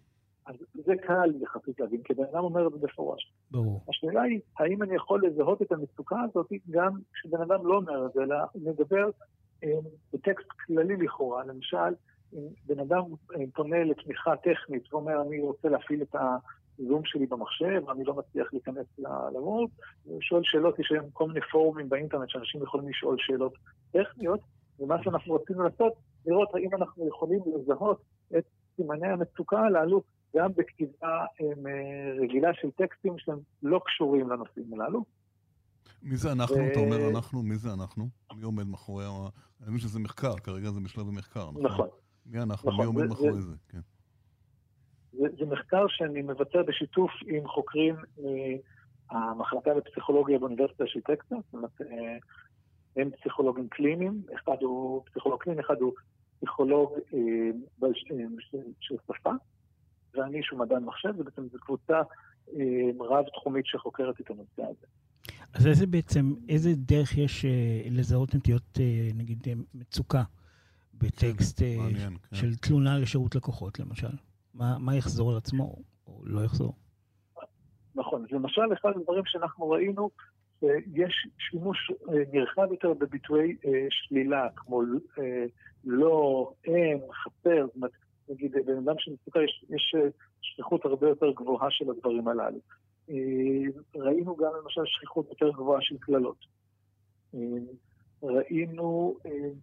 אז 0.46 0.54
זה 0.74 0.92
קל 1.06 1.32
יחסית 1.42 1.80
להבין, 1.80 2.02
כי 2.02 2.14
בן 2.14 2.24
אדם 2.32 2.44
אומר 2.44 2.66
את 2.66 2.72
זה 2.72 2.78
בפורש. 2.78 3.32
ברור. 3.50 3.84
השאלה 3.88 4.22
היא, 4.22 4.40
האם 4.58 4.82
אני 4.82 4.94
יכול 4.94 5.26
לזהות 5.26 5.62
את 5.62 5.72
המצוקה 5.72 6.16
הזאת 6.20 6.52
גם 6.70 6.92
כשבן 7.12 7.40
אדם 7.40 7.66
לא 7.66 7.76
אומר 7.76 8.06
את 8.06 8.12
זה, 8.12 8.22
אלא 8.22 8.36
נדבר 8.54 9.10
אה, 9.64 9.78
בטקסט 10.12 10.48
כללי 10.66 10.96
לכאורה. 10.96 11.44
למשל, 11.44 11.94
אם 12.34 12.40
בן 12.66 12.80
אדם 12.80 13.02
אה, 13.34 13.44
פונה 13.54 13.84
לתמיכה 13.84 14.36
טכנית 14.36 14.94
ואומר, 14.94 15.22
אני 15.22 15.40
רוצה 15.40 15.68
להפעיל 15.68 16.02
את 16.02 16.14
הזום 16.78 17.02
שלי 17.04 17.26
במחשב, 17.26 17.82
אני 17.90 18.04
לא 18.04 18.14
מצליח 18.14 18.52
להיכנס 18.52 18.86
לוורט, 18.98 19.70
שואל 20.20 20.42
שאלות, 20.44 20.78
יש 20.78 20.92
היום 20.92 21.10
כל 21.12 21.28
מיני 21.28 21.40
פורומים 21.52 21.88
באינטרנט 21.88 22.28
שאנשים 22.30 22.62
יכולים 22.62 22.88
לשאול 22.88 23.16
שאלות 23.18 23.52
טכניות, 23.92 24.40
ומה 24.80 25.02
שאנחנו 25.02 25.34
רצינו 25.34 25.62
לעשות, 25.62 25.92
לראות 26.26 26.54
האם 26.54 26.74
אנחנו 26.74 27.08
יכולים 27.08 27.40
לזהות 27.56 28.02
את 28.38 28.44
סימני 28.76 29.08
המצוקה 29.08 29.60
הללו 29.60 30.02
גם 30.36 30.50
בכתיבה 30.56 31.24
אה, 31.40 32.12
רגילה 32.22 32.54
של 32.54 32.70
טקסטים 32.70 33.18
שהם 33.18 33.38
לא 33.62 33.80
קשורים 33.84 34.30
לנושאים 34.30 34.80
הללו. 34.80 35.04
מי 36.02 36.16
זה 36.16 36.32
אנחנו? 36.32 36.56
ו... 36.56 36.70
אתה 36.72 36.80
אומר 36.80 37.10
אנחנו, 37.10 37.42
מי 37.42 37.56
זה 37.56 37.72
אנחנו? 37.72 38.08
מי 38.34 38.42
עומד 38.42 38.66
מאחורי 38.66 39.04
ה... 39.04 39.28
אני 39.60 39.68
מבין 39.68 39.78
שזה 39.78 39.98
מחקר, 39.98 40.36
כרגע 40.36 40.70
זה 40.70 40.80
בשלב 40.80 41.08
המחקר, 41.08 41.50
נכון? 41.50 41.64
נכון. 41.64 41.88
מי 42.26 42.42
אנחנו? 42.42 42.70
נכון. 42.70 42.80
מי 42.80 42.86
עומד 42.86 43.02
זה, 43.02 43.08
מאחורי 43.08 43.32
זה? 43.32 43.40
זה? 43.40 43.56
כן. 43.68 43.80
זה, 45.30 45.36
זה 45.38 45.46
מחקר 45.46 45.86
שאני 45.88 46.22
מבצע 46.22 46.62
בשיתוף 46.62 47.10
עם 47.26 47.48
חוקרים 47.48 47.96
מהמחלקה 49.12 49.74
לפסיכולוגיה 49.74 50.38
באוניברסיטה 50.38 50.84
של 50.86 51.00
טקסס, 51.00 51.30
זאת 51.30 51.54
אומרת, 51.54 51.80
אה, 51.80 52.16
הם 52.96 53.10
פסיכולוגים 53.10 53.68
קליניים, 53.68 54.22
אחד 54.34 54.56
הוא 54.60 55.02
פסיכולוג 55.04 55.42
קליני, 55.42 55.60
אחד 55.60 55.80
הוא 55.80 55.92
פסיכולוג 56.38 56.92
אה, 57.14 57.88
של, 57.94 58.58
שפה, 58.80 59.30
ואני 60.14 60.42
שהוא 60.42 60.58
מדען 60.58 60.84
מחשב, 60.84 61.12
ובעצם 61.18 61.48
זו 61.52 61.58
קבוצה 61.60 62.02
אה, 62.56 62.90
רב-תחומית 63.00 63.66
שחוקרת 63.66 64.20
את 64.20 64.30
הנושא 64.30 64.62
הזה. 64.62 64.86
אז 65.54 65.66
איזה 65.66 65.86
בעצם, 65.86 66.34
איזה 66.48 66.74
דרך 66.74 67.18
יש 67.18 67.44
אה, 67.44 67.50
לזהות 67.90 68.34
נטיות, 68.34 68.78
אה, 68.80 69.08
נגיד, 69.14 69.42
אה, 69.46 69.52
מצוקה 69.74 70.22
בטקסט 70.94 71.60
כן, 71.60 71.76
מעניין, 71.78 72.16
כן. 72.30 72.36
של 72.36 72.56
תלונה 72.56 72.98
לשירות 72.98 73.34
לקוחות, 73.34 73.80
למשל? 73.80 74.08
מה, 74.56 74.78
מה 74.78 74.96
יחזור 74.96 75.30
על 75.30 75.36
עצמו 75.36 75.76
או 76.06 76.20
לא 76.24 76.40
יחזור? 76.44 76.74
נכון, 77.94 78.22
אז 78.24 78.32
למשל 78.32 78.72
אחד 78.72 78.90
הדברים 78.96 79.22
שאנחנו 79.26 79.70
ראינו, 79.70 80.10
יש 80.94 81.28
שימוש 81.38 81.92
נרחב 82.32 82.72
יותר 82.72 82.94
בביטויי 82.94 83.56
שלילה, 83.90 84.48
כמו 84.56 84.82
לא, 85.84 86.52
אין, 86.64 86.98
חסר, 87.12 87.66
זאת 87.66 87.76
אומרת, 87.76 87.90
נגיד, 88.28 88.52
בן 88.66 88.76
אדם 88.76 88.94
שמצוקה, 88.98 89.40
יש, 89.42 89.64
יש 89.68 89.94
שכיחות 90.40 90.84
הרבה 90.84 91.08
יותר 91.08 91.30
גבוהה 91.30 91.70
של 91.70 91.90
הדברים 91.90 92.28
הללו. 92.28 92.58
ראינו 93.96 94.36
גם 94.36 94.50
למשל 94.62 94.80
שכיחות 94.84 95.28
יותר 95.28 95.50
גבוהה 95.50 95.82
של 95.82 95.96
קללות. 95.98 96.44
ראינו 98.22 99.16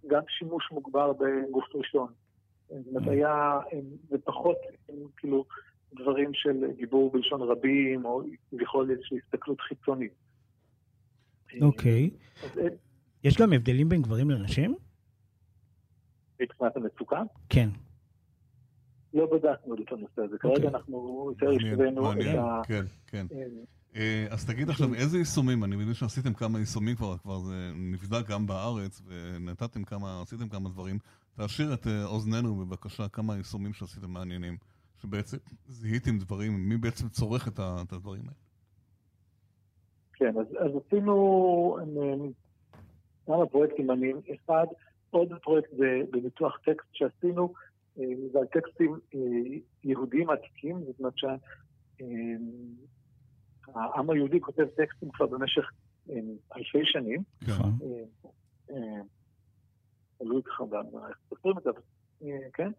גם 0.07 0.21
שימוש 0.27 0.71
מוגבר 0.71 1.13
בגוף 1.13 1.75
ראשון. 1.75 2.07
זאת 2.69 2.87
אומרת, 2.87 3.07
היה, 3.07 3.59
זה 4.09 4.17
פחות 4.17 4.57
כאילו 5.17 5.45
דברים 5.93 6.29
של 6.33 6.71
דיבור 6.77 7.11
בלשון 7.11 7.41
רבים, 7.41 8.05
או 8.05 8.21
כביכול 8.49 8.91
איזושהי 8.91 9.17
הסתכלות 9.25 9.61
חיצונית. 9.61 10.13
אוקיי. 11.61 12.09
יש 13.23 13.37
גם 13.37 13.53
הבדלים 13.53 13.89
בין 13.89 14.01
גברים 14.01 14.29
לנשים? 14.29 14.75
מבחינת 16.39 16.77
המצוקה? 16.77 17.21
כן. 17.49 17.69
לא 19.13 19.25
בדקנו 19.25 19.75
את 19.75 19.91
הנושא 19.91 20.21
הזה. 20.21 20.37
כרגע 20.37 20.55
אוקיי. 20.55 20.69
אנחנו 20.69 21.29
יותר 21.31 21.51
השווינו 21.55 22.11
את 22.11 22.17
ה... 22.37 22.61
כן, 22.67 22.85
כן. 23.07 23.25
אה, 23.31 23.43
אה, 23.95 24.25
אז 24.29 24.45
תגיד 24.45 24.69
עכשיו, 24.69 24.93
איזה 24.93 25.17
יישומים, 25.17 25.63
אני 25.63 25.75
מבין 25.75 25.93
שעשיתם 25.93 26.33
כמה 26.33 26.59
יישומים 26.59 26.95
כבר, 26.95 27.17
כבר 27.17 27.39
זה 27.39 27.71
נבדק 27.75 28.27
גם 28.29 28.47
בארץ, 28.47 29.01
ונתתם 29.07 29.83
כמה, 29.83 30.21
עשיתם 30.21 30.49
כמה 30.49 30.69
דברים. 30.69 30.97
תעשיר 31.37 31.73
את 31.73 31.87
אה, 31.87 32.05
אוזנינו 32.05 32.55
בבקשה, 32.55 33.09
כמה 33.09 33.35
יישומים 33.37 33.73
שעשיתם 33.73 34.11
מעניינים, 34.11 34.57
שבעצם 35.01 35.37
זיהיתם 35.67 36.17
דברים, 36.17 36.69
מי 36.69 36.77
בעצם 36.77 37.09
צורך 37.09 37.47
את 37.47 37.59
הדברים 37.93 38.21
האלה? 38.21 38.43
כן, 40.13 40.33
אז, 40.39 40.47
אז 40.59 40.71
עשינו 40.85 41.77
כמה 43.25 43.45
פרויקטים 43.45 43.87
מעניינים. 43.87 44.21
אחד, 44.45 44.65
עוד 45.09 45.29
פרויקט 45.43 45.69
בניתוח 46.11 46.57
טקסט 46.65 46.87
שעשינו, 46.93 47.53
זה 47.95 48.03
אה, 48.35 48.41
על 48.41 48.47
טקסטים 48.47 48.99
אה, 49.15 49.19
יהודיים 49.83 50.29
עתיקים, 50.29 50.83
זאת 50.85 50.99
אומרת 50.99 51.13
שהעם 53.67 54.09
היהודי 54.09 54.41
כותב 54.41 54.65
טקסטים 54.75 55.11
כבר 55.11 55.25
במשך 55.25 55.71
אה, 56.09 56.15
אלפי 56.55 56.81
שנים. 56.83 57.23
נכון. 57.41 57.71
תלוי 60.23 60.43
ככה 60.43 60.63
איך 61.09 61.17
סופרים 61.29 61.57
את 61.57 61.63
זה, 61.63 61.69
כן? 62.53 62.71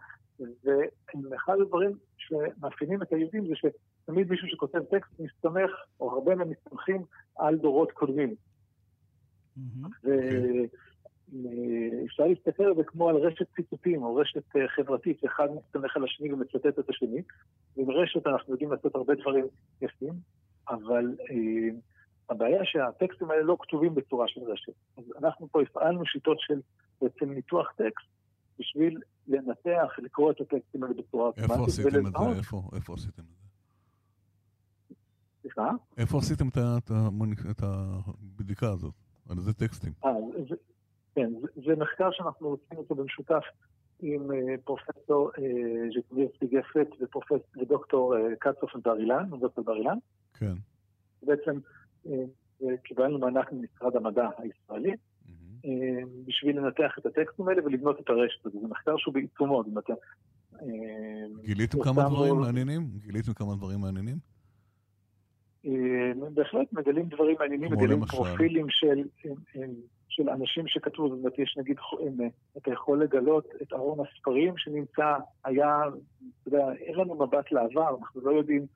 ואחד 1.31 1.61
הדברים 1.61 1.93
שמאפיינים 2.17 3.03
את 3.03 3.13
היהודים 3.13 3.47
זה 3.47 3.55
שתמיד 3.55 4.31
מישהו 4.31 4.49
שכותב 4.49 4.85
טקסט 4.91 5.21
מסתמך, 5.21 5.71
או 6.01 6.11
הרבה 6.11 6.35
מהם 6.35 6.51
מסתמכים 6.51 7.03
על 7.37 7.57
דורות 7.57 7.93
קודמים. 7.93 8.35
אפשר 12.07 12.25
להסתכל 12.27 12.63
על 12.63 12.75
זה 12.77 12.85
כמו 12.85 13.09
על 13.09 13.17
רשת 13.17 13.47
ציטוטים 13.57 14.03
או 14.03 14.17
רשת 14.17 14.57
אה, 14.57 14.69
חברתית 14.69 15.21
שאחד 15.21 15.49
מסתמך 15.57 15.97
על 15.97 16.05
השני 16.05 16.33
ומצטט 16.33 16.79
את 16.79 16.89
השני. 16.89 17.23
ועם 17.77 17.91
רשת 17.91 18.27
אנחנו 18.27 18.53
יודעים 18.53 18.73
לעשות 18.73 18.95
הרבה 18.95 19.15
דברים 19.15 19.45
יפים, 19.83 20.13
אבל 20.69 21.15
אה, 21.31 21.77
הבעיה 22.31 22.65
שהטקסטים 22.65 23.31
האלה 23.31 23.43
לא 23.43 23.57
כתובים 23.61 23.95
בצורה 23.95 24.29
של 24.29 24.41
רשת. 24.41 24.73
אז 24.99 25.05
אנחנו 25.19 25.49
פה 25.49 25.63
הפעלנו 25.63 26.07
שיטות 26.07 26.41
של 26.41 26.61
בעצם 27.03 27.31
ניתוח 27.31 27.73
טקסט 27.77 28.09
בשביל 28.59 29.01
לנתח, 29.27 29.99
לקרוא 29.99 30.33
את 30.33 30.41
הטקסטים 30.41 30.83
האלה 30.83 30.95
בצורה 30.95 31.27
אוטומטית. 31.27 31.51
איפה 31.51 31.65
עשיתם 31.67 32.07
את 32.07 32.13
זה? 32.13 32.39
איפה, 32.39 32.63
איפה 32.75 32.95
עשיתם 32.95 33.23
את 33.23 33.37
זה? 33.39 33.45
סליחה? 35.43 35.71
איפה 35.97 36.19
עשיתם 36.19 36.49
את 37.51 37.63
הבדיקה 37.63 38.71
הזאת? 38.71 38.95
על 39.31 39.39
איזה 39.39 39.53
טקסטים? 39.53 39.93
אה, 40.05 40.11
כן, 41.15 41.33
זה, 41.41 41.47
זה 41.67 41.77
מחקר 41.77 42.09
שאנחנו 42.13 42.49
עושים 42.49 42.79
אותו 42.79 42.95
במשותף 42.95 43.43
עם 44.01 44.31
uh, 44.31 44.35
פרופסור 44.65 45.31
uh, 45.31 45.41
ז'קובירסקי 45.99 46.47
גפת 46.47 46.87
ודוקטור 47.57 48.15
קצוף 48.39 48.77
בר 48.85 48.97
אילן, 48.97 49.31
דוקטור 49.41 49.65
בר 49.65 49.77
אילן. 49.77 49.99
כן. 50.39 50.55
בעצם 51.23 51.59
קיבלנו 52.83 53.19
מענק 53.19 53.53
ממשרד 53.53 53.97
המדע 53.97 54.29
הישראלי, 54.39 54.93
בשביל 56.27 56.59
לנתח 56.59 56.99
את 56.99 57.07
הטקסטים 57.07 57.49
האלה 57.49 57.65
ולבנות 57.65 58.01
את 58.01 58.09
הרשת 58.09 58.47
הזאת. 58.47 58.63
זה 58.63 58.69
מחקר 58.69 58.97
שהוא 58.97 59.15
בעיצומו, 59.15 59.63
זאת 59.63 59.71
אומרת... 59.71 59.91
גיליתם 61.43 61.83
כמה 61.83 62.03
דברים 62.09 62.37
מעניינים? 62.37 62.83
גיליתם 63.01 63.33
כמה 63.33 63.55
דברים 63.55 63.81
מעניינים? 63.81 64.17
בהחלט 66.35 66.73
מגלים 66.73 67.09
דברים 67.09 67.37
מעניינים, 67.39 67.73
מגלים 67.73 68.05
פרופילים 68.05 68.67
של 68.69 69.03
של 70.09 70.31
אנשים 70.31 70.69
שכתבו, 70.69 71.09
זאת 71.09 71.19
אומרת, 71.19 71.39
יש 71.39 71.57
נגיד, 71.59 71.77
אתה 72.57 72.71
יכול 72.71 73.03
לגלות 73.03 73.49
את 73.63 73.73
ארון 73.73 73.99
הספרים 74.07 74.55
שנמצא, 74.57 75.17
היה, 75.45 75.83
אתה 76.43 76.49
יודע, 76.49 76.73
אין 76.73 76.95
לנו 76.95 77.15
מבט 77.15 77.53
לעבר, 77.53 77.97
אנחנו 78.01 78.21
לא 78.21 78.31
יודעים 78.31 78.67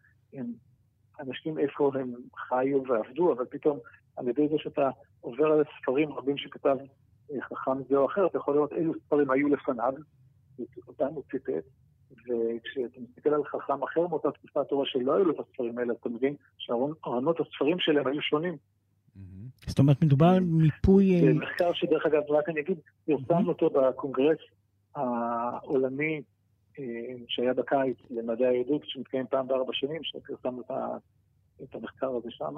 אנשים 1.21 1.59
איפה 1.59 1.90
הם 1.95 2.12
חיו 2.37 2.83
ועבדו, 2.88 3.33
אבל 3.33 3.45
פתאום 3.50 3.78
על 4.18 4.28
ידי 4.28 4.48
זה 4.48 4.54
שאתה 4.58 4.90
עובר 5.20 5.46
על 5.46 5.60
הספרים 5.60 6.12
רבים 6.12 6.38
שכתב 6.38 6.76
אה, 7.32 7.40
חכם 7.40 7.82
זה 7.88 7.96
או 7.96 8.06
אחר, 8.06 8.26
אתה 8.26 8.38
יכול 8.38 8.54
לראות 8.54 8.72
אילו 8.72 8.92
ספרים 9.06 9.30
היו 9.30 9.48
לפניו, 9.48 9.92
אותם 10.88 11.06
הוא 11.06 11.22
ציטט, 11.30 11.64
וכשאתה 12.10 13.00
מסתכל 13.00 13.34
על 13.34 13.44
חכם 13.44 13.82
אחר 13.82 14.06
מאותה 14.06 14.30
תקופה 14.30 14.64
טובה 14.64 14.82
שלא 14.87 15.14
היו 15.14 15.25
לו 15.25 15.34
את 15.34 15.46
הספרים 15.48 15.78
האלה, 15.78 15.92
אתה 16.00 16.08
מבין 16.08 16.34
שארונות 16.58 17.40
הספרים 17.40 17.78
שלהם 17.78 18.06
היו 18.06 18.22
שונים. 18.22 18.56
זאת 19.66 19.78
אומרת, 19.78 20.02
מדובר 20.02 20.26
על 20.26 20.40
מיפוי... 20.40 21.20
זה 21.20 21.34
מחקר 21.34 21.72
שדרך 21.72 22.06
אגב, 22.06 22.22
רק 22.30 22.48
אני 22.48 22.60
אגיד, 22.60 22.78
פרסמנו 23.06 23.48
אותו 23.48 23.70
בקונגרס 23.70 24.38
העולמי 24.94 26.22
אה, 26.78 26.84
שהיה 27.28 27.54
בקיץ 27.54 27.96
למדעי 28.10 28.46
היהדות, 28.46 28.82
שמתקיים 28.84 29.26
פעם 29.30 29.48
בארבע 29.48 29.72
שנים, 29.72 30.00
שפרסמנו 30.04 30.62
את 31.62 31.75
המחקר 31.75 32.10
הזה 32.16 32.30
שם. 32.30 32.54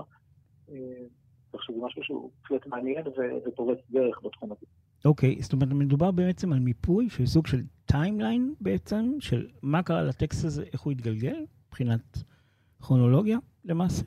אה, 1.55 1.59
כך 1.59 1.65
שזה 1.65 1.77
משהו 1.83 2.03
שהוא 2.03 2.31
בהחלט 2.43 2.67
מעניין 2.67 3.05
ופורץ 3.47 3.79
דרך 3.91 4.21
בתחום 4.25 4.53
הזה. 4.53 4.67
אוקיי, 5.05 5.37
okay, 5.39 5.43
זאת 5.43 5.53
אומרת, 5.53 5.69
מדובר 5.73 6.11
בעצם 6.11 6.53
על 6.53 6.59
מיפוי 6.59 7.11
של 7.11 7.27
סוג 7.27 7.47
של 7.47 7.61
timeline 7.87 8.55
בעצם, 8.61 9.17
של 9.21 9.47
מה 9.63 9.83
קרה 9.83 10.03
לטקסט 10.03 10.45
הזה, 10.45 10.65
איך 10.73 10.81
הוא 10.81 10.93
התגלגל, 10.93 11.45
מבחינת 11.69 12.19
כרונולוגיה 12.81 13.39
למעשה. 13.65 14.05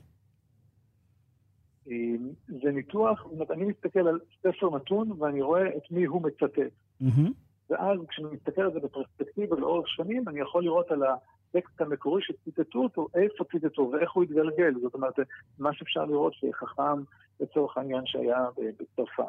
זה 2.48 2.72
ניתוח, 2.72 3.22
זאת 3.22 3.32
אומרת, 3.32 3.50
אני 3.50 3.64
מסתכל 3.64 4.08
על 4.08 4.18
ספר 4.40 4.76
נתון 4.76 5.12
ואני 5.12 5.42
רואה 5.42 5.68
את 5.76 5.90
מי 5.90 6.04
הוא 6.04 6.22
מצטט. 6.22 6.72
Mm-hmm. 7.02 7.30
ואז 7.70 7.98
כשאני 8.08 8.28
מסתכל 8.32 8.62
על 8.62 8.72
זה 8.72 8.80
בפרספקטיבה 8.80 9.56
לאורך 9.56 9.88
שנים, 9.88 10.28
אני 10.28 10.40
יכול 10.40 10.64
לראות 10.64 10.90
על 10.90 11.02
הטקסט 11.02 11.80
המקורי 11.80 12.22
שציטטו 12.22 12.78
אותו, 12.78 13.06
איפה 13.14 13.44
ציטטו 13.44 13.90
ואיך 13.92 14.12
הוא 14.12 14.22
התגלגל. 14.22 14.74
זאת 14.82 14.94
אומרת, 14.94 15.14
מה 15.58 15.72
שאפשר 15.72 16.04
לראות 16.04 16.32
שחכם, 16.34 17.02
לצורך 17.40 17.76
העניין, 17.76 18.06
שהיה 18.06 18.46
בצרפת. 18.56 19.24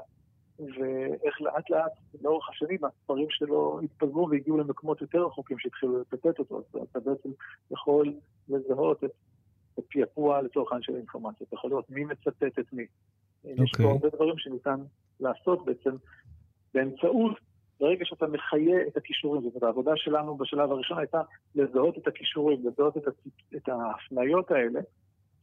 ואיך 0.59 1.41
לאט 1.41 1.69
לאט, 1.69 1.91
לאורך 2.21 2.49
השנים, 2.49 2.79
הספרים 2.85 3.27
שלו 3.29 3.79
התפזרו 3.83 4.29
והגיעו 4.29 4.57
למקומות 4.57 5.01
יותר 5.01 5.25
רחוקים 5.25 5.59
שהתחילו 5.59 5.99
לצטט 5.99 6.39
אותו. 6.39 6.57
אז 6.57 6.81
אתה 6.91 6.99
בעצם 6.99 7.29
יכול 7.71 8.13
לזהות 8.49 9.03
את 9.03 9.11
ופעפוע 9.79 10.41
לצורך 10.41 10.71
העניין 10.71 10.83
של 10.83 10.93
האינפורמציה. 10.93 11.45
אתה 11.47 11.55
יכול 11.55 11.69
לראות 11.69 11.89
מי 11.89 12.05
מצטט 12.05 12.59
את 12.59 12.73
מי. 12.73 12.83
Okay. 12.83 13.63
יש 13.63 13.71
פה 13.77 13.83
אוקיי. 13.83 13.85
הרבה 13.85 14.09
דברים 14.09 14.37
שניתן 14.37 14.79
לעשות 15.19 15.65
בעצם 15.65 15.95
באמצעות, 16.73 17.37
ברגע 17.79 18.05
שאתה 18.05 18.27
מחיה 18.27 18.87
את 18.87 18.97
הכישורים. 18.97 19.41
זאת 19.41 19.51
אומרת, 19.51 19.63
העבודה 19.63 19.91
שלנו 19.95 20.37
בשלב 20.37 20.71
הראשון 20.71 20.97
הייתה 20.97 21.21
לזהות 21.55 21.97
את 21.97 22.07
הכישורים, 22.07 22.67
לזהות 22.67 22.97
את, 22.97 23.03
את 23.55 23.69
ההפניות 23.69 24.51
האלה, 24.51 24.79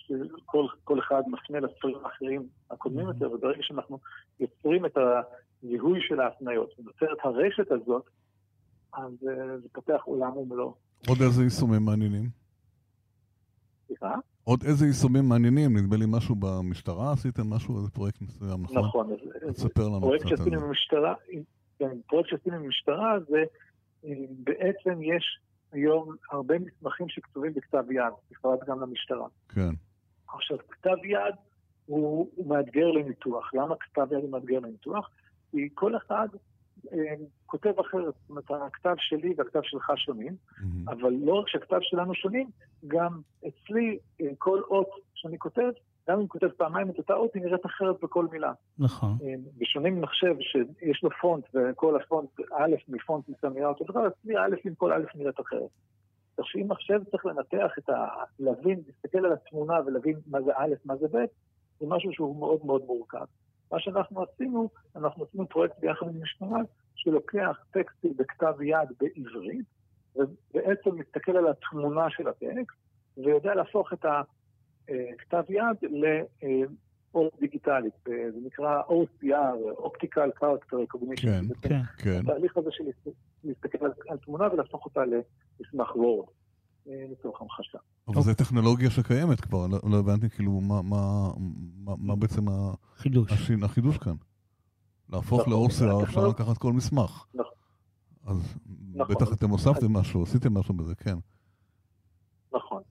שכל 0.07 0.99
אחד 0.99 1.23
מפנה 1.27 1.61
לספרים 1.61 1.97
האחרים 2.05 2.49
הקודמים 2.71 3.07
יותר, 3.07 3.33
וברגע 3.33 3.63
שאנחנו 3.63 3.99
יוצרים 4.41 4.87
את 4.87 4.97
הזיהוי 4.97 5.99
של 6.09 6.21
ההפניות, 6.21 6.75
ונוצר 6.79 7.07
את 7.13 7.19
הרשת 7.25 7.71
הזאת, 7.71 8.05
אז 8.95 9.13
uh, 9.13 9.61
זה 9.63 9.69
פותח 9.73 10.01
עולם 10.05 10.37
ומלואו. 10.37 10.75
עוד 11.09 11.19
איזה 11.21 11.43
יישומים 11.43 11.83
מעניינים? 11.85 12.31
סליחה? 13.87 14.15
עוד 14.45 14.63
איזה 14.63 14.87
יישומים 14.87 15.29
מעניינים? 15.29 15.77
נדמה 15.77 15.97
לי 15.97 16.05
משהו 16.09 16.35
במשטרה 16.35 17.13
עשיתם 17.13 17.51
משהו, 17.51 17.77
איזה 17.77 17.91
פרויקט 17.91 18.23
מסוים, 18.23 18.63
נכון? 18.63 18.79
נכון. 18.79 19.17
תספר 19.53 19.89
לנו 19.89 20.01
פרויקט 20.01 20.29
שעשינו 20.29 20.61
במשטרה, 20.61 21.15
כן, 21.79 21.97
פרויקט 22.07 22.29
שעשינו 22.29 22.57
במשטרה 22.59 23.21
זה, 23.29 23.45
אה, 24.05 24.11
בעצם 24.45 25.03
יש 25.03 25.39
היום 25.73 26.17
הרבה 26.31 26.55
מסמכים 26.59 27.09
שכתובים 27.09 27.53
בכתב 27.55 27.85
יד, 27.91 28.13
בפרט 28.31 28.61
גם 28.67 28.81
למשטרה. 28.81 29.27
כן. 29.49 29.71
כתב 30.83 31.05
יד 31.05 31.35
הוא, 31.87 32.29
הוא 32.37 32.47
מאתגר 32.47 32.91
לניתוח. 32.91 33.55
למה 33.55 33.75
כתב 33.77 34.07
יד 34.13 34.23
הוא 34.23 34.31
מאתגר 34.31 34.59
לניתוח? 34.59 35.11
כי 35.51 35.69
כל 35.75 35.97
אחד 35.97 36.29
אה, 36.93 37.15
כותב 37.47 37.73
אחרת. 37.81 38.15
זאת 38.15 38.31
אומרת, 38.31 38.51
הכתב 38.51 38.95
שלי 38.99 39.35
והכתב 39.37 39.61
שלך 39.63 39.93
שונים, 39.97 40.33
mm-hmm. 40.33 40.93
אבל 40.93 41.13
לא 41.13 41.33
רק 41.33 41.49
שהכתב 41.49 41.79
שלנו 41.81 42.15
שונים, 42.15 42.51
גם 42.87 43.21
אצלי 43.39 43.99
אה, 44.21 44.27
כל 44.39 44.61
אות 44.71 44.89
שאני 45.15 45.39
כותב, 45.39 45.71
גם 46.09 46.21
אם 46.21 46.27
כותב 46.27 46.49
פעמיים 46.57 46.91
את 46.91 46.99
אותה 46.99 47.15
אות, 47.15 47.35
היא 47.35 47.43
נראית 47.43 47.67
אחרת 47.67 47.97
בכל 48.03 48.27
מילה. 48.33 48.53
נכון. 48.79 49.19
אה, 49.23 49.35
בשונה 49.59 49.91
ממחשב 49.91 50.35
שיש 50.41 51.03
לו 51.03 51.11
פונט, 51.21 51.45
וכל 51.55 51.97
הפונט, 51.97 52.29
א' 52.41 52.75
מפונט 52.89 53.29
מסוים 53.29 53.53
נראה 53.53 53.69
אותו 53.69 53.85
דבר, 53.85 54.07
אצלי 54.07 54.39
א' 54.39 54.57
עם 54.65 54.75
כל 54.75 54.93
א' 54.93 55.05
נראית 55.15 55.41
אחרת. 55.41 55.71
כך 56.39 56.47
שאם 56.47 56.69
מחשב 56.69 57.01
צריך 57.11 57.27
לנתח 57.27 57.79
את 57.79 57.89
ה... 57.89 58.07
להבין, 58.39 58.81
להסתכל 58.87 59.27
על 59.27 59.33
התמונה 59.33 59.75
ולהבין 59.87 60.17
מה 60.27 60.43
זה 60.43 60.51
א', 60.57 60.75
מה 60.85 60.97
זה 60.97 61.07
ב', 61.09 61.25
זה 61.81 61.87
משהו 61.87 62.13
שהוא 62.13 62.37
מאוד 62.37 62.67
מאוד 62.67 62.83
מורכב. 62.87 63.25
מה 63.73 63.81
שאנחנו 63.81 64.23
עשינו, 64.23 64.69
אנחנו 64.97 65.25
עשינו 65.25 65.49
פרויקט 65.49 65.79
ביחד 65.79 66.07
עם 66.09 66.23
משטרה, 66.23 66.61
שלוקח 66.95 67.59
טקסטים 67.71 68.17
בכתב 68.17 68.55
יד 68.63 68.89
בעברית, 69.01 69.67
ובעצם 70.17 70.91
מסתכל 70.95 71.37
על 71.37 71.49
התמונה 71.49 72.11
של 72.11 72.29
הטקסט, 72.29 72.77
ויודע 73.17 73.55
להפוך 73.55 73.93
את 73.93 74.05
הכתב 74.05 75.45
יד 75.49 75.91
לאור 77.15 77.31
דיגיטלית. 77.41 77.95
זה 78.05 78.39
נקרא 78.47 78.83
OCR, 78.83 79.79
Optical 79.79 80.43
Character 80.43 80.75
Recognition. 80.75 81.23
כן, 81.23 81.45
כן, 81.63 81.83
כן. 81.99 82.21
התהליך 82.21 82.57
הזה 82.57 82.69
של 82.73 82.85
להסתכל 83.45 83.87
על 84.09 84.19
תמונה 84.19 84.53
ולהפוך 84.53 84.85
אותה 84.85 85.01
למסמך 85.05 85.97
וורד. 85.97 86.27
אה, 86.89 87.05
לצורך 87.11 87.41
המחשה. 87.41 87.79
אבל 88.09 88.21
זו 88.21 88.35
טכנולוגיה 88.35 88.91
שקיימת 88.91 89.41
כבר, 89.41 89.67
לא, 89.67 89.79
לא 89.91 89.99
הבנתי 89.99 90.31
כאילו 90.31 90.61
מה 91.99 92.17
בעצם 92.17 92.45
החידוש 93.63 93.99
כאן. 93.99 94.15
להפוך 95.11 95.41
נכון, 95.41 95.53
לאורסר 95.53 96.03
אפשר 96.03 96.29
לקחת 96.29 96.59
כל 96.59 96.73
מסמך. 96.73 97.27
נכון. 97.35 97.53
אז 98.27 98.59
נכון. 98.95 99.15
בטח 99.15 99.33
אתם 99.33 99.51
הוספתם 99.51 99.93
משהו, 99.93 100.23
עשיתם 100.23 100.55
משהו 100.59 100.75
בזה, 100.75 100.95
כן. 100.95 101.17
נכון. 102.53 102.83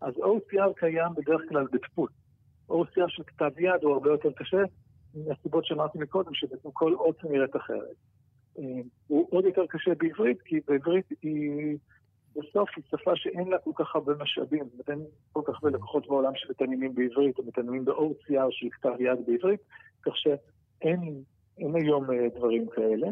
אז 0.00 0.14
OCR 0.14 0.72
קיים 0.76 1.14
בדרך 1.16 1.40
כלל 1.48 1.66
בדפוס. 1.72 2.10
OCR 2.70 3.08
של 3.08 3.22
כתב 3.22 3.50
יד 3.58 3.82
הוא 3.82 3.92
הרבה 3.92 4.10
יותר 4.10 4.32
קשה, 4.32 4.62
מהסיבות 5.14 5.64
שאמרתי 5.64 5.98
מקודם, 5.98 6.34
שבעצם 6.34 6.70
כל 6.72 6.94
אות 6.94 7.24
נראית 7.24 7.56
אחרת. 7.56 7.96
אה, 8.58 8.64
הוא 9.06 9.28
עוד 9.30 9.44
יותר 9.44 9.66
קשה 9.68 9.90
בעברית, 9.98 10.42
כי 10.42 10.60
בעברית 10.68 11.06
היא... 11.22 11.76
בסוף 12.36 12.68
היא 12.76 12.84
שפה 12.90 13.10
שאין 13.14 13.48
לה 13.48 13.58
כל 13.58 13.70
כך 13.74 13.94
הרבה 13.94 14.12
משאבים, 14.20 14.64
זאת 14.64 14.72
אומרת, 14.72 14.90
אין 14.90 15.06
כל 15.32 15.40
כך 15.46 15.54
הרבה 15.54 15.76
לקוחות 15.76 16.06
בעולם 16.08 16.32
שמתעניינים 16.34 16.94
בעברית, 16.94 17.38
או 17.38 17.44
מתעניינים 17.46 17.84
ב-OCR 17.84 18.48
של 18.50 18.66
כתב 18.72 19.00
יד 19.00 19.18
בעברית, 19.26 19.60
כך 20.02 20.12
שאין 20.16 21.22
אין 21.58 21.74
היום 21.76 22.10
אה, 22.10 22.16
דברים 22.36 22.66
כאלה. 22.74 23.06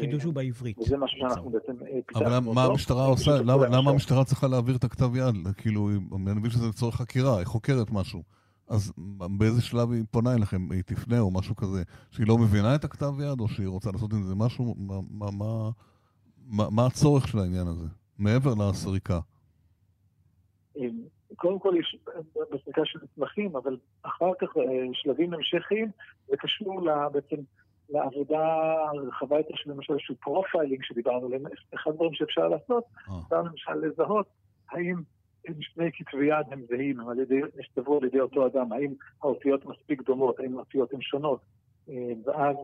חידוש 0.00 0.24
הוא 0.24 0.34
בעברית. 0.34 0.78
וזה 0.78 0.96
משהו 0.96 1.18
שאנחנו 1.18 1.50
בעצם 1.50 1.72
אה, 1.72 1.98
פיתחנו 2.06 2.26
אבל 2.26 2.38
מה 2.54 2.64
המשטרה 2.64 3.06
עושה? 3.06 3.30
למה 3.46 3.90
המשטרה 3.90 4.24
צריכה 4.24 4.48
להעביר 4.48 4.76
את 4.76 4.84
הכתב 4.84 5.16
יד? 5.16 5.34
כאילו, 5.56 5.88
אני 6.26 6.34
מבין 6.34 6.50
שזה 6.50 6.68
לצורך 6.68 6.94
חקירה, 6.94 7.38
היא 7.38 7.46
חוקרת 7.46 7.90
משהו. 7.90 8.22
אז 8.68 8.92
באיזה 9.38 9.62
שלב 9.62 9.92
היא 9.92 10.04
פונה 10.10 10.34
אליכם? 10.34 10.72
היא 10.72 10.82
תפנה 10.82 11.20
או 11.20 11.30
משהו 11.30 11.56
כזה? 11.56 11.82
שהיא 12.10 12.26
לא 12.28 12.38
מבינה 12.38 12.74
את 12.74 12.84
הכתב 12.84 13.12
יד, 13.20 13.40
או 13.40 13.48
שהיא 13.48 13.68
רוצה 13.68 13.90
לעשות 13.92 14.12
עם 14.12 14.22
זה 14.22 14.34
משהו? 14.34 14.74
מה 16.50 16.86
הצורך 16.86 17.28
של 17.28 17.38
העניין 17.38 17.66
הזה? 17.66 17.86
מעבר 18.18 18.54
לסריקה? 18.54 19.20
קודם 21.36 21.58
כל 21.58 21.74
יש 21.78 21.96
בסריקה 22.52 22.82
של 22.84 22.98
מסמכים, 23.02 23.56
אבל 23.56 23.76
אחר 24.02 24.30
כך 24.40 24.56
אה, 24.56 24.62
שלבים 24.92 25.34
המשכיים, 25.34 25.90
זה 26.28 26.36
קשור 26.36 26.88
בעצם 27.12 27.36
לעבודה 27.88 28.44
הרחבה 28.88 29.36
יותר 29.36 29.54
של 29.54 29.70
למשל 29.70 29.92
איזשהו 29.92 30.14
profiling 30.20 30.82
שדיברנו 30.82 31.26
עליהם. 31.26 31.42
אחד 31.74 31.90
הדברים 31.90 32.14
שאפשר 32.14 32.48
לעשות, 32.48 32.84
אה. 33.08 33.14
אפשר 33.24 33.42
למשל 33.42 33.74
לזהות 33.74 34.26
האם 34.70 35.02
שני 35.60 35.90
כתבי 35.92 36.26
יד 36.26 36.46
הם 36.50 36.62
זהים, 36.68 37.00
הם 37.00 37.08
נכתבו 37.58 37.98
על 37.98 38.04
ידי 38.04 38.20
אותו 38.20 38.46
אדם, 38.46 38.72
האם 38.72 38.94
האותיות 39.22 39.66
מספיק 39.66 40.02
דומות, 40.02 40.40
האם 40.40 40.56
האותיות 40.56 40.94
הן 40.94 41.00
שונות, 41.00 41.40
אה, 41.88 41.94
ואז 42.24 42.56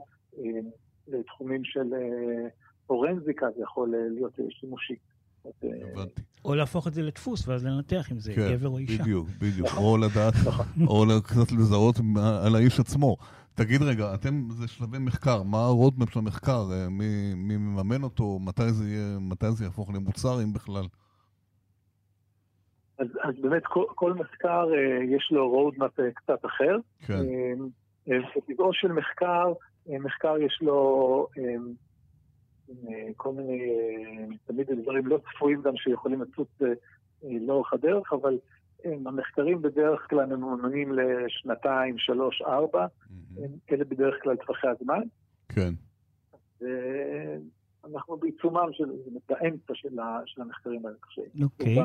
לתחומים 1.08 1.64
של 1.64 1.94
פורנזיקה 2.86 3.46
זה 3.56 3.62
יכול 3.62 3.94
להיות 4.10 4.32
שימושי. 4.50 4.94
הבנתי. 5.92 6.22
או 6.44 6.54
להפוך 6.54 6.86
את 6.86 6.94
זה 6.94 7.02
לדפוס, 7.02 7.48
ואז 7.48 7.64
לנתח 7.64 8.12
אם 8.12 8.18
זה 8.18 8.34
כן, 8.34 8.52
גבר 8.52 8.68
או 8.68 8.78
אישה. 8.78 9.02
בדיוק, 9.02 9.28
בדיוק. 9.38 9.68
או 9.76 9.96
לדעת, 9.96 10.34
או 10.88 11.04
קצת 11.22 11.52
לזהות 11.52 11.96
על 12.46 12.54
האיש 12.54 12.80
עצמו. 12.80 13.16
תגיד 13.54 13.82
רגע, 13.82 14.14
אתם, 14.14 14.48
זה 14.50 14.68
שלבי 14.68 14.98
מחקר, 14.98 15.42
מה 15.42 15.64
ה 15.64 15.70
roadmap 15.70 16.10
של 16.10 16.18
המחקר? 16.18 16.68
אה, 16.72 16.88
מי, 16.88 17.34
מי 17.34 17.56
מממן 17.56 18.02
אותו? 18.02 18.38
מתי 18.38 18.72
זה, 18.72 18.88
יהיה, 18.88 19.18
מתי 19.20 19.52
זה 19.52 19.64
יהפוך 19.64 19.90
למוצר, 19.94 20.42
אם 20.42 20.52
בכלל? 20.52 20.86
אז, 22.98 23.06
אז 23.22 23.34
באמת 23.40 23.62
כל, 23.66 23.84
כל 23.94 24.12
מחקר 24.12 24.66
אה, 24.74 25.04
יש 25.04 25.28
לו 25.32 25.48
roadmap 25.48 26.00
אה, 26.00 26.10
קצת 26.10 26.44
אחר. 26.44 26.76
כן. 27.06 27.22
בטבעו 28.36 28.72
של 28.72 28.92
מחקר, 28.92 29.52
מחקר 29.86 30.38
יש 30.38 30.58
לו 30.62 31.28
אה, 32.68 33.08
כל 33.16 33.32
מיני, 33.32 33.60
אה, 33.70 34.36
תמיד 34.44 34.70
דברים 34.82 35.06
לא 35.06 35.18
צפויים 35.18 35.62
גם 35.62 35.76
שיכולים 35.76 36.22
לצוץ 36.22 36.48
אה, 36.62 36.68
לאורך 37.22 37.72
הדרך, 37.72 38.12
אבל 38.12 38.38
המחקרים 38.84 39.62
בדרך 39.62 40.06
כלל 40.10 40.26
ממומנים 40.26 40.92
לשנתיים, 40.92 41.98
שלוש, 41.98 42.42
ארבע, 42.42 42.86
אלה 43.72 43.84
בדרך 43.84 44.14
כלל 44.22 44.36
טווחי 44.36 44.66
הזמן. 44.68 45.02
כן. 45.48 45.70
ואנחנו 46.60 48.16
בעיצומם 48.16 48.68
של, 48.72 48.84
באמצע 49.28 49.74
של, 49.74 49.98
המחקרים 50.42 50.86
האלה, 50.86 50.96
אוקיי. 51.42 51.76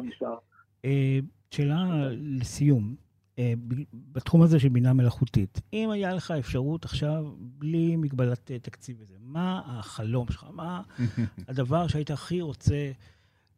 שאלה 1.51 2.09
לסיום. 2.11 2.95
אה, 3.39 3.53
בתחום 3.93 4.41
הזה 4.41 4.59
של 4.59 4.69
בינה 4.69 4.93
מלאכותית, 4.93 5.61
אם 5.73 5.89
היה 5.89 6.13
לך 6.13 6.31
אפשרות 6.31 6.85
עכשיו, 6.85 7.25
בלי 7.37 7.95
מגבלת 7.95 8.51
אה, 8.51 8.59
תקציב 8.59 8.97
וזה, 8.99 9.15
מה 9.19 9.61
החלום 9.65 10.27
שלך? 10.31 10.45
מה 10.53 10.81
הדבר 11.47 11.87
שהיית 11.87 12.11
הכי 12.11 12.41
רוצה 12.41 12.91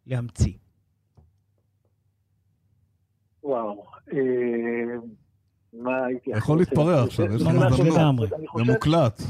להמציא? 0.07 0.53
וואו, 3.43 3.85
אה, 4.13 4.17
מה 5.73 6.05
הייתי... 6.05 6.31
יכול 6.31 6.57
להתפרע 6.57 7.03
עכשיו, 7.03 7.25
יש 7.35 7.41
לך 7.41 7.47
הזדמנות. 7.47 8.29
זה 8.29 8.71
מוקלט. 8.71 9.21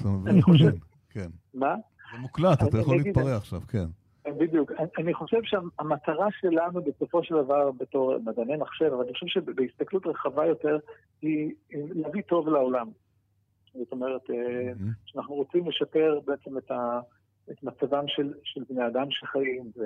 כן. 1.10 1.30
מה? 1.54 1.76
זה 2.14 2.18
מוקלט, 2.18 2.64
אתה 2.64 2.78
יכול 2.78 2.98
להתפרע 2.98 3.36
עכשיו, 3.36 3.62
כן. 3.68 3.86
בדיוק. 4.28 4.72
אני 4.98 5.14
חושב 5.14 5.38
שהמטרה 5.44 6.28
שלנו 6.32 6.82
בסופו 6.82 7.24
של 7.24 7.36
דבר 7.36 7.72
בתור 7.72 8.18
מדעני 8.26 8.58
מחשב, 8.58 8.86
אבל 8.86 9.04
אני 9.04 9.14
חושב 9.14 9.28
שבהסתכלות 9.28 10.06
רחבה 10.06 10.46
יותר, 10.46 10.78
היא 11.22 11.54
להביא 11.72 12.22
טוב 12.22 12.50
לעולם. 12.50 12.90
זאת 13.74 13.92
אומרת, 13.92 14.30
mm-hmm. 14.30 14.84
שאנחנו 15.06 15.36
רוצים 15.36 15.70
לשפר 15.70 16.20
בעצם 16.26 16.58
את, 16.58 16.72
ה, 16.72 17.00
את 17.52 17.64
מצבם 17.64 18.04
של, 18.08 18.34
של 18.44 18.64
בני 18.70 18.88
אדם 18.88 19.08
שחיים, 19.10 19.72
ו, 19.78 19.84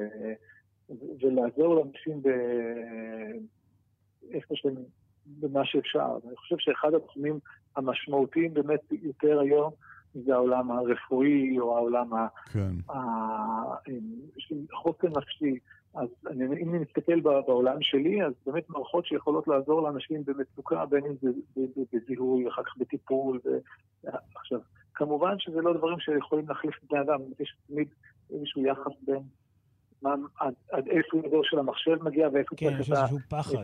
ולעזור 1.21 1.75
לאנשים 1.75 2.21
איפה 4.31 4.55
שהם, 4.55 4.75
במה 5.27 5.65
שאפשר. 5.65 6.17
אני 6.27 6.35
חושב 6.35 6.55
שאחד 6.59 6.93
התחומים 6.93 7.39
המשמעותיים 7.75 8.53
באמת 8.53 8.79
יותר 8.91 9.39
היום, 9.39 9.71
זה 10.23 10.33
העולם 10.33 10.71
הרפואי 10.71 11.59
או 11.59 11.77
העולם 11.77 12.09
כן. 12.51 12.73
החוסן 14.73 15.07
נפשי. 15.17 15.59
אז 15.95 16.07
אני, 16.27 16.45
אם 16.45 16.69
אני 16.69 16.79
מסתכל 16.79 17.19
בעולם 17.19 17.77
שלי, 17.81 18.25
אז 18.25 18.33
באמת 18.45 18.69
מערכות 18.69 19.05
שיכולות 19.05 19.47
לעזור 19.47 19.81
לאנשים 19.81 20.23
במצוקה, 20.25 20.85
בין 20.85 21.05
אם 21.05 21.13
זה 21.21 21.29
בזיהוי, 21.93 22.49
אחר 22.49 22.63
כך 22.63 22.77
בטיפול. 22.77 23.39
ו... 23.45 23.49
עכשיו, 24.35 24.59
כמובן 24.93 25.39
שזה 25.39 25.61
לא 25.61 25.77
דברים 25.77 25.99
שיכולים 25.99 26.47
להחליף 26.49 26.75
בני 26.89 27.01
אדם, 27.01 27.19
יש 27.39 27.57
תמיד 27.67 27.87
איזשהו 28.33 28.65
יחס 28.65 28.91
בין 29.07 29.23
מה, 30.01 30.15
עד, 30.39 30.53
עד 30.71 30.87
איפה 30.87 31.17
ידו 31.27 31.41
של 31.43 31.59
המחשב 31.59 32.03
מגיע 32.03 32.27
ואיפה 32.33 32.55
כן, 32.55 32.77
צריך 32.77 32.89
את 32.89 32.93
ה... 32.93 33.05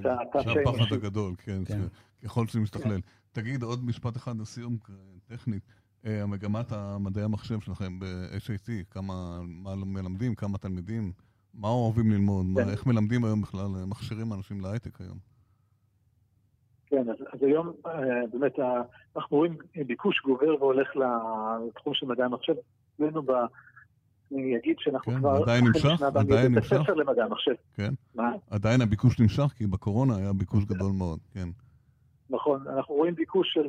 זה 0.02 0.14
הפחד 0.14 0.96
הגדול, 0.96 1.34
כן, 1.38 1.66
כן. 1.66 1.80
ככל 2.24 2.48
שזה 2.48 2.60
משתכלל. 2.60 3.02
כן. 3.02 3.42
תגיד 3.42 3.64
עוד 3.64 3.86
משפט 3.86 4.18
אחד 4.18 4.40
לסיום, 4.40 4.78
טכנית. 5.28 5.64
המגמת 6.04 6.72
המדעי 6.72 7.24
המחשב 7.24 7.60
שלכם 7.60 8.00
ב-HIT, 8.00 8.70
כמה, 8.90 9.40
מה 9.44 9.76
מלמדים, 9.76 10.36
כמה 10.36 10.58
תלמידים, 10.58 11.12
מה 11.54 11.68
אוהבים 11.68 12.12
ללמוד, 12.12 12.46
כן. 12.56 12.66
מה, 12.66 12.72
איך 12.72 12.86
מלמדים 12.86 13.26
היום 13.26 13.42
בכלל, 13.42 13.68
מכשירים 13.88 14.34
אנשים 14.34 14.62
להייטק 14.62 15.02
היום? 15.02 15.18
כן, 16.86 17.10
אז, 17.10 17.16
אז 17.34 17.44
היום 17.44 17.72
אה, 17.86 17.92
באמת 18.34 18.60
אנחנו 19.16 19.38
רואים 19.38 19.58
ביקוש 19.88 20.22
גובר 20.26 20.56
והולך 20.64 20.88
לתחום 20.96 21.94
של 21.94 22.06
מדעי 22.06 22.26
המחשב. 22.26 22.54
אצלנו 22.96 23.22
ב... 23.22 23.32
אני 24.32 24.58
אגיד 24.58 24.76
שאנחנו 24.80 25.14
כן, 25.14 25.20
כבר... 25.20 25.42
עדיין 25.42 25.66
נמשך? 25.66 26.02
עדיין 26.02 26.52
נמשך? 26.52 26.72
בית 26.72 26.82
הספר 26.82 26.94
למדעי 26.94 27.24
המחשב. 27.24 27.54
כן. 27.74 27.94
מה? 28.16 28.32
עדיין 28.50 28.82
הביקוש 28.82 29.20
נמשך, 29.20 29.54
כי 29.58 29.68
בקורונה 29.68 30.16
היה 30.18 30.34
ביקוש 30.34 30.66
גדול 30.66 30.92
מאוד, 30.92 31.20
כן. 31.34 31.50
נכון, 32.30 32.68
אנחנו 32.68 32.96
רואים 32.96 33.16
ביקוש 33.16 33.54
של 33.54 33.68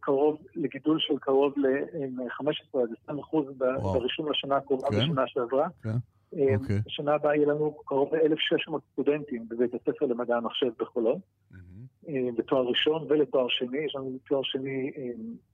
קרוב, 0.00 0.38
לגידול 0.56 0.98
של 1.00 1.18
קרוב 1.18 1.52
ל-15 1.56 2.78
עד 2.82 2.88
20 3.02 3.18
אחוז 3.18 3.46
ברישום 3.58 4.30
לשנה 4.30 4.56
הקרובה 4.56 4.88
כן? 4.90 4.96
בשנה 4.96 5.26
שעברה. 5.26 5.68
כן. 5.82 5.90
Okay. 6.34 6.60
אוקיי. 6.60 6.78
בשנה 6.86 7.14
הבאה 7.14 7.36
יהיה 7.36 7.46
לנו 7.46 7.74
קרוב 7.84 8.14
ל-1,600 8.14 8.72
סטודנטים 8.92 9.46
בבית 9.48 9.74
הספר 9.74 10.06
למדעי 10.06 10.36
המחשב 10.36 10.70
בחולון, 10.78 11.18
mm-hmm. 11.52 12.06
בתואר 12.36 12.66
ראשון 12.66 13.06
ולתואר 13.08 13.46
שני, 13.48 13.78
יש 13.78 13.94
לנו 13.96 14.18
תואר 14.28 14.42
שני 14.42 14.92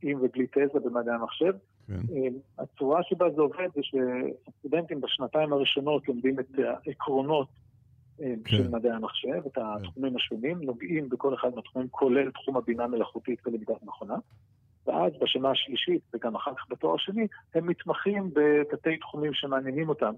עם 0.03 0.19
ובלי 0.23 0.47
תזה 0.47 0.81
במדעי 0.85 1.15
המחשב. 1.15 1.53
כן. 1.87 2.01
הצורה 2.59 3.03
שבה 3.03 3.31
זה 3.31 3.41
עובד 3.41 3.69
זה 3.75 3.81
שהסטודנטים 3.83 5.01
בשנתיים 5.01 5.53
הראשונות 5.53 6.09
לומדים 6.09 6.41
את 6.41 6.47
העקרונות 6.87 7.49
כן. 8.19 8.41
של 8.47 8.69
מדעי 8.69 8.91
המחשב, 8.93 9.43
את 9.47 9.59
התחומים 9.59 10.17
השונים, 10.17 10.63
נוגעים 10.63 11.09
בכל 11.09 11.35
אחד 11.35 11.49
מהתחומים, 11.55 11.89
כולל 11.89 12.31
תחום 12.31 12.57
הבינה 12.57 12.87
מלאכותית 12.87 13.47
ולמידת 13.47 13.83
מכונה. 13.83 14.17
ואז 14.87 15.13
בשנה 15.21 15.51
השלישית, 15.51 16.03
וגם 16.15 16.35
אחר 16.35 16.55
כך 16.55 16.67
בתואר 16.71 16.95
השני, 16.95 17.27
הם 17.55 17.67
מתמחים 17.67 18.31
בתתי 18.35 18.97
תחומים 18.97 19.35
שמעניינים 19.35 19.89
אותם. 19.89 20.15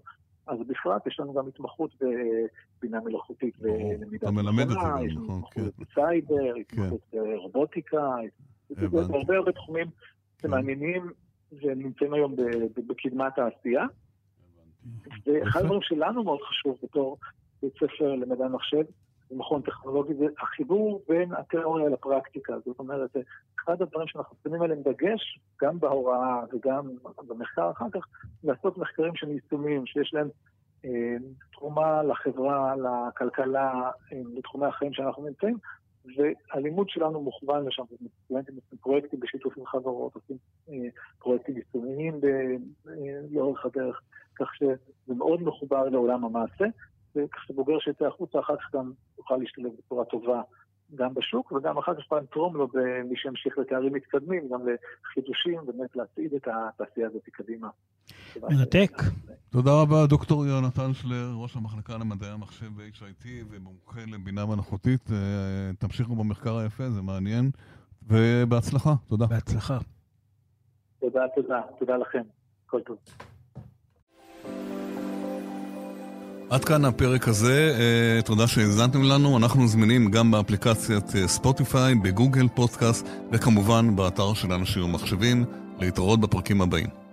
אז 0.46 0.58
בפרט 0.68 1.06
יש 1.06 1.20
לנו 1.20 1.34
גם 1.34 1.48
התמחות 1.48 1.90
בבינה 2.00 3.00
מלאכותית 3.00 3.54
ולמידת 3.60 4.28
מכונה, 4.28 4.62
יש 5.04 5.12
לנו 5.16 5.24
נכון, 5.24 5.42
התמחות 5.42 5.54
כן. 5.54 5.62
בסייבר, 5.78 6.52
כן. 6.68 6.82
התמחות 6.82 7.00
ברובוטיקה, 7.12 8.14
הרבה 8.78 9.36
הרבה 9.36 9.52
תחומים 9.52 9.86
שמעניינים 10.42 11.10
והם 11.52 11.78
נמצאים 11.78 12.14
היום 12.14 12.36
בקדמת 12.86 13.38
העשייה. 13.38 13.86
ואחד 15.26 15.60
הדברים 15.60 15.82
שלנו 15.82 16.24
מאוד 16.24 16.40
חשוב 16.42 16.78
בתור 16.82 17.18
בית 17.62 17.72
ספר 17.74 18.14
למדעי 18.14 18.46
המחשב, 18.46 18.84
במכון 19.30 19.62
טכנולוגי, 19.62 20.14
זה 20.14 20.26
החיבור 20.38 21.02
בין 21.08 21.32
התיאוריה 21.34 21.88
לפרקטיקה. 21.88 22.54
זאת 22.64 22.78
אומרת, 22.78 23.16
אחד 23.64 23.82
הדברים 23.82 24.08
שאנחנו 24.08 24.36
שמים 24.44 24.62
עליהם 24.62 24.82
דגש, 24.82 25.38
גם 25.62 25.80
בהוראה 25.80 26.40
וגם 26.52 26.88
במחקר 27.26 27.70
אחר 27.70 27.86
כך, 27.92 28.06
לעשות 28.44 28.78
מחקרים 28.78 29.16
שהם 29.16 29.30
יישומיים, 29.30 29.86
שיש 29.86 30.14
להם 30.14 30.28
אה, 30.84 31.16
תרומה 31.52 32.02
לחברה, 32.02 32.74
לכלכלה, 32.76 33.90
אה, 34.12 34.20
לתחומי 34.34 34.66
החיים 34.66 34.92
שאנחנו 34.92 35.26
נמצאים, 35.26 35.58
והלימוד 36.16 36.88
שלנו 36.88 37.20
מוכוון 37.20 37.66
לשם, 37.66 37.82
סטודנטים 38.24 38.54
עושים 38.54 38.78
פרויקטים 38.78 39.20
בשיתוף 39.20 39.58
עם 39.58 39.66
חברות, 39.66 40.14
עושים 40.14 40.36
אה, 40.68 40.74
פרויקטים 41.18 41.56
יישומיים 41.56 42.20
אה, 42.24 42.56
לאורך 43.30 43.66
הדרך, 43.66 44.00
כך 44.36 44.54
שזה 44.54 45.14
מאוד 45.14 45.42
מחובר 45.42 45.88
לעולם 45.88 46.24
המעשה. 46.24 46.64
וכשבוגר 47.16 47.78
שיצא 47.80 48.06
החוצה, 48.06 48.40
אחר 48.40 48.56
כך 48.56 48.74
גם 48.74 48.92
יוכל 49.18 49.36
להשתלב 49.36 49.70
בצורה 49.78 50.04
טובה 50.04 50.42
גם 50.94 51.14
בשוק, 51.14 51.52
וגם 51.52 51.78
אחר 51.78 51.94
כך 51.94 52.00
יוכל 52.00 52.20
לתרום 52.20 52.56
לו 52.56 52.68
במי 52.68 53.16
שימשיך 53.16 53.58
לתארים 53.58 53.92
מתקדמים, 53.92 54.48
גם 54.48 54.60
לחידושים, 54.68 55.60
באמת 55.66 55.96
להצעיד 55.96 56.34
את 56.34 56.48
התעשייה 56.48 57.06
הזאת 57.06 57.22
קדימה. 57.32 57.68
מרתק. 58.42 58.92
תודה 59.50 59.70
רבה, 59.82 60.06
דוקטור 60.06 60.46
יונתן 60.46 60.92
שלר, 60.92 61.32
ראש 61.42 61.56
המחלקה 61.56 61.92
למדעי 61.98 62.30
המחשב 62.30 62.66
ב-HIT 62.66 63.26
ומומחה 63.50 64.00
לבינה 64.06 64.46
מלאכותית. 64.46 65.10
אה, 65.12 65.70
תמשיכו 65.78 66.14
במחקר 66.14 66.56
היפה, 66.56 66.90
זה 66.90 67.02
מעניין, 67.02 67.50
ובהצלחה. 68.02 68.94
תודה. 69.08 69.26
בהצלחה. 69.26 69.78
תודה, 71.00 71.20
תודה. 71.34 71.60
תודה 71.78 71.96
לכם. 71.96 72.22
כל 72.66 72.80
טוב. 72.80 72.98
עד 76.50 76.64
כאן 76.64 76.84
הפרק 76.84 77.28
הזה, 77.28 77.76
אה, 77.78 78.22
תודה 78.22 78.46
שהאזנתם 78.46 79.02
לנו, 79.02 79.36
אנחנו 79.36 79.68
זמינים 79.68 80.10
גם 80.10 80.30
באפליקציית 80.30 81.16
אה, 81.16 81.28
ספוטיפיי, 81.28 81.94
בגוגל 81.94 82.48
פודקאסט 82.54 83.06
וכמובן 83.32 83.96
באתר 83.96 84.34
של 84.34 84.52
אנשים 84.52 84.84
ומחשבים, 84.84 85.44
להתראות 85.80 86.20
בפרקים 86.20 86.62
הבאים. 86.62 87.05